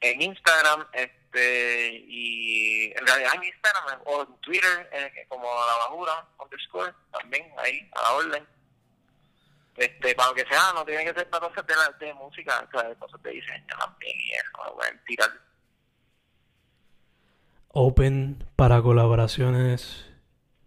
En 0.00 0.22
Instagram, 0.22 0.86
este, 0.92 2.04
y 2.06 2.92
en 2.92 3.06
realidad 3.06 3.34
en 3.34 3.44
Instagram 3.44 4.00
o 4.04 4.22
en 4.22 4.40
Twitter, 4.40 4.88
eh, 4.92 5.26
como 5.28 5.44
la 5.44 5.76
bajura, 5.76 6.26
underscore, 6.38 6.94
también 7.12 7.52
ahí, 7.58 7.90
a 7.92 8.02
la 8.02 8.12
orden. 8.12 8.46
Este, 9.76 10.14
para 10.14 10.28
lo 10.28 10.34
que 10.34 10.46
sea, 10.46 10.72
no 10.74 10.84
tiene 10.84 11.04
que 11.04 11.14
ser 11.14 11.28
para 11.28 11.48
cosas 11.48 11.66
de, 11.66 11.74
la, 11.74 11.88
de 11.98 12.14
música, 12.14 12.66
o 12.66 12.98
cosas 12.98 13.22
de 13.22 13.30
diseño 13.30 13.76
también, 13.78 14.16
y 14.16 14.32
eso, 14.32 14.64
me 14.64 14.70
pueden 14.72 15.04
tirar. 15.04 15.49
Open 17.72 18.44
para 18.56 18.82
colaboraciones, 18.82 20.04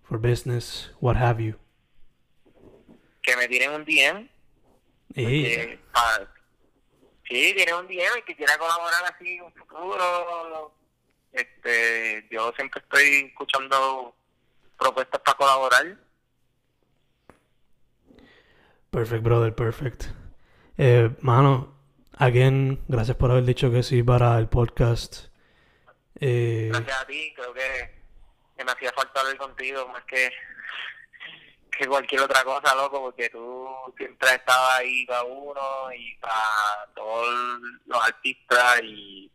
for 0.03 0.19
business, 0.19 0.91
what 1.01 1.15
have 1.17 1.43
you. 1.43 1.55
Que 3.21 3.35
me 3.37 3.47
tiren 3.47 3.71
un 3.71 3.85
DM. 3.85 4.29
Y 5.15 5.43
que, 5.43 5.79
para- 5.91 6.31
sí, 7.27 7.53
tienen 7.55 7.75
un 7.75 7.87
DM 7.87 8.19
y 8.19 8.21
que 8.25 8.35
quiera 8.35 8.57
colaborar 8.57 9.03
así 9.13 9.35
en 9.35 9.43
un 9.43 9.53
futuro. 9.53 10.73
Este, 11.31 12.25
yo 12.31 12.51
siempre 12.55 12.81
estoy 12.81 13.27
escuchando 13.31 14.15
propuestas 14.79 15.21
para 15.21 15.37
colaborar. 15.37 15.97
perfect, 18.91 19.23
brother, 19.23 19.55
perfect. 19.55 20.05
Eh, 20.77 21.09
mano, 21.21 21.73
again, 22.17 22.79
gracias 22.87 23.17
por 23.17 23.31
haber 23.31 23.43
dicho 23.43 23.71
que 23.71 23.81
sí 23.83 24.03
para 24.03 24.37
el 24.37 24.47
podcast. 24.47 25.32
Eh, 26.19 26.69
Gracias 26.71 27.01
a 27.01 27.05
ti, 27.07 27.33
creo 27.35 27.53
que, 27.53 28.01
que 28.57 28.63
me 28.65 28.71
hacía 28.71 28.91
falta 28.93 29.19
hablar 29.21 29.37
contigo 29.37 29.87
más 29.89 30.03
que, 30.05 30.31
que 31.77 31.87
cualquier 31.87 32.21
otra 32.21 32.43
cosa, 32.43 32.75
loco, 32.75 33.01
porque 33.01 33.29
tú 33.29 33.67
siempre 33.97 34.29
has 34.29 34.35
estado 34.35 34.67
ahí 34.71 35.05
para 35.05 35.23
uno 35.23 35.91
y 35.97 36.15
para 36.17 36.87
todos 36.95 37.59
los 37.85 38.03
artistas 38.03 38.81
y, 38.83 39.31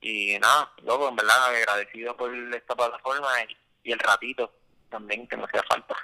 y 0.00 0.38
nada, 0.38 0.70
loco, 0.82 1.08
en 1.08 1.16
verdad 1.16 1.44
agradecido 1.46 2.16
por 2.16 2.32
esta 2.54 2.74
plataforma 2.76 3.28
y, 3.42 3.88
y 3.88 3.92
el 3.92 3.98
ratito 3.98 4.52
también 4.90 5.26
que 5.26 5.36
me 5.36 5.44
hacía 5.44 5.62
falta. 5.64 5.96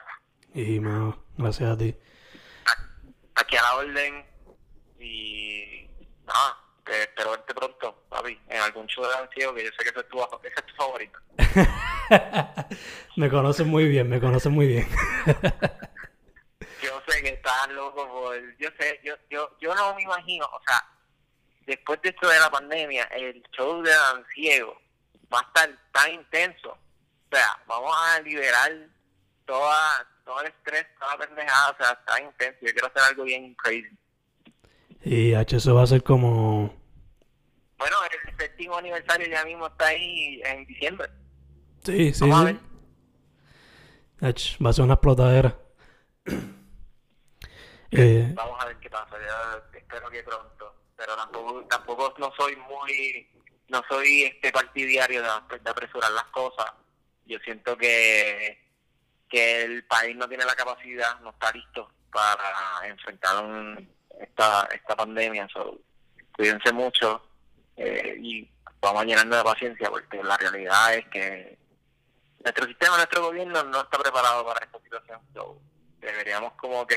y, 0.54 0.80
mano, 0.80 1.22
gracias 1.36 1.70
a 1.70 1.76
ti. 1.78 1.94
Aquí 3.34 3.56
a 3.56 3.62
la 3.62 3.76
orden 3.76 4.26
y 4.98 5.86
nada, 6.26 6.58
espero 6.90 7.30
verte 7.30 7.54
pronto, 7.54 8.04
papi, 8.08 8.40
en 8.48 8.60
algún 8.60 8.86
show 8.86 9.04
de 9.04 9.10
Danceo 9.10 9.54
que 9.54 9.64
yo 9.64 9.70
sé 9.70 9.84
que 9.84 9.90
ese 9.90 10.00
es 10.00 10.08
tu, 10.08 10.20
ese 10.20 10.54
es 10.56 10.66
tu 10.66 10.74
favorito. 10.74 11.18
me 13.16 13.28
conoces 13.28 13.66
muy 13.66 13.88
bien, 13.88 14.08
me 14.08 14.20
conoces 14.20 14.50
muy 14.50 14.66
bien. 14.66 14.88
yo 16.82 17.02
sé 17.06 17.22
que 17.22 17.30
estás 17.30 17.68
loco 17.70 18.08
por 18.08 18.56
yo 18.58 18.68
sé 18.78 19.00
yo 19.02 19.14
yo 19.30 19.50
yo 19.60 19.74
no 19.74 19.94
me 19.94 20.02
imagino 20.02 20.46
o 20.46 20.60
sea 20.66 20.84
después 21.66 22.00
de 22.02 22.10
esto 22.10 22.28
de 22.28 22.38
la 22.38 22.50
pandemia 22.50 23.04
el 23.04 23.42
show 23.56 23.82
de 23.82 23.90
Dan 23.90 24.24
Ciego 24.34 24.80
va 25.32 25.40
a 25.40 25.42
estar 25.42 25.78
tan 25.92 26.14
intenso 26.14 26.70
o 26.70 27.36
sea 27.36 27.58
vamos 27.66 27.92
a 27.96 28.20
liberar 28.20 28.70
toda 29.44 30.06
todo 30.24 30.40
el 30.42 30.48
estrés 30.48 30.86
toda 30.98 31.16
la 31.16 31.26
pendejada 31.26 31.70
o 31.70 31.76
sea 31.76 31.92
está 31.92 32.22
intenso 32.22 32.58
yo 32.62 32.72
quiero 32.72 32.86
hacer 32.86 33.02
algo 33.02 33.24
bien 33.24 33.54
crazy 33.54 33.98
Y 35.04 35.34
H, 35.34 35.56
eso 35.56 35.74
va 35.74 35.84
a 35.84 35.86
ser 35.86 36.02
como... 36.02 36.74
aniversario 38.76 39.26
ya 39.28 39.44
mismo 39.44 39.66
está 39.66 39.86
ahí 39.88 40.40
en 40.44 40.66
diciembre 40.66 41.08
Sí, 41.84 42.12
sí, 42.12 42.20
Vamos 42.20 42.36
a 42.36 42.46
sí. 42.48 42.52
ver. 44.20 44.28
Ach, 44.30 44.56
va 44.64 44.70
a 44.70 44.72
ser 44.72 44.84
una 44.84 44.94
explotadera. 44.94 45.56
Eh, 47.90 48.32
vamos 48.34 48.62
a 48.62 48.66
ver 48.66 48.76
qué 48.78 48.90
pasa 48.90 49.16
yo 49.18 49.78
espero 49.78 50.10
que 50.10 50.22
pronto 50.22 50.74
pero 50.94 51.16
tampoco 51.16 51.64
tampoco 51.64 52.14
no 52.18 52.30
soy 52.36 52.54
muy 52.56 53.26
no 53.68 53.82
soy 53.88 54.24
este 54.24 54.52
partidario 54.52 55.22
de, 55.22 55.28
de 55.58 55.70
apresurar 55.70 56.10
las 56.12 56.24
cosas 56.24 56.66
yo 57.24 57.38
siento 57.38 57.76
que 57.78 58.58
que 59.30 59.62
el 59.62 59.84
país 59.86 60.14
no 60.16 60.28
tiene 60.28 60.44
la 60.44 60.54
capacidad 60.54 61.18
no 61.20 61.30
está 61.30 61.50
listo 61.52 61.90
para 62.12 62.86
enfrentar 62.86 63.42
un- 63.42 63.88
esta 64.20 64.68
esta 64.74 64.94
pandemia 64.94 65.48
so, 65.50 65.78
cuídense 66.36 66.70
mucho 66.72 67.22
eh, 67.76 68.16
y 68.20 68.50
vamos 68.80 69.02
a 69.02 69.04
llenarnos 69.04 69.36
de 69.38 69.44
paciencia 69.44 69.90
porque 69.90 70.22
la 70.22 70.36
realidad 70.36 70.94
es 70.94 71.06
que 71.08 71.58
nuestro 72.42 72.66
sistema 72.66 72.96
nuestro 72.96 73.22
gobierno 73.22 73.62
no 73.64 73.80
está 73.80 73.98
preparado 73.98 74.46
para 74.46 74.64
esta 74.64 74.78
situación. 74.80 75.20
So, 75.34 75.60
deberíamos 76.00 76.52
como 76.54 76.86
que 76.86 76.96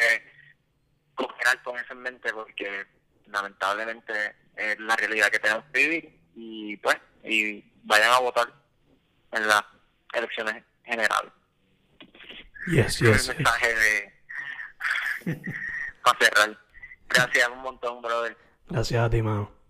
cooperar 1.15 1.61
con 1.63 1.77
eso 1.77 1.93
en 1.93 2.01
mente 2.01 2.31
porque 2.33 2.85
lamentablemente 3.27 4.35
es 4.55 4.79
la 4.79 4.95
realidad 4.95 5.29
que 5.29 5.39
tenemos 5.39 5.65
que 5.71 5.79
vivir. 5.79 6.19
Y 6.35 6.77
pues 6.77 6.97
y 7.23 7.63
vayan 7.83 8.11
a 8.11 8.19
votar 8.19 8.51
en 9.31 9.47
las 9.47 9.63
elecciones 10.13 10.63
generales. 10.83 11.31
Yes, 12.67 12.99
yes. 12.99 13.09
es 13.09 13.29
el 13.29 13.35
mensaje 13.37 13.75
de 13.75 14.13
para 16.03 16.19
cerrar. 16.19 16.57
Gracias 17.09 17.49
un 17.49 17.61
montón 17.61 18.01
brother. 18.01 18.37
Gracias 18.67 19.03
a 19.03 19.09
ti, 19.09 19.21
mano. 19.21 19.60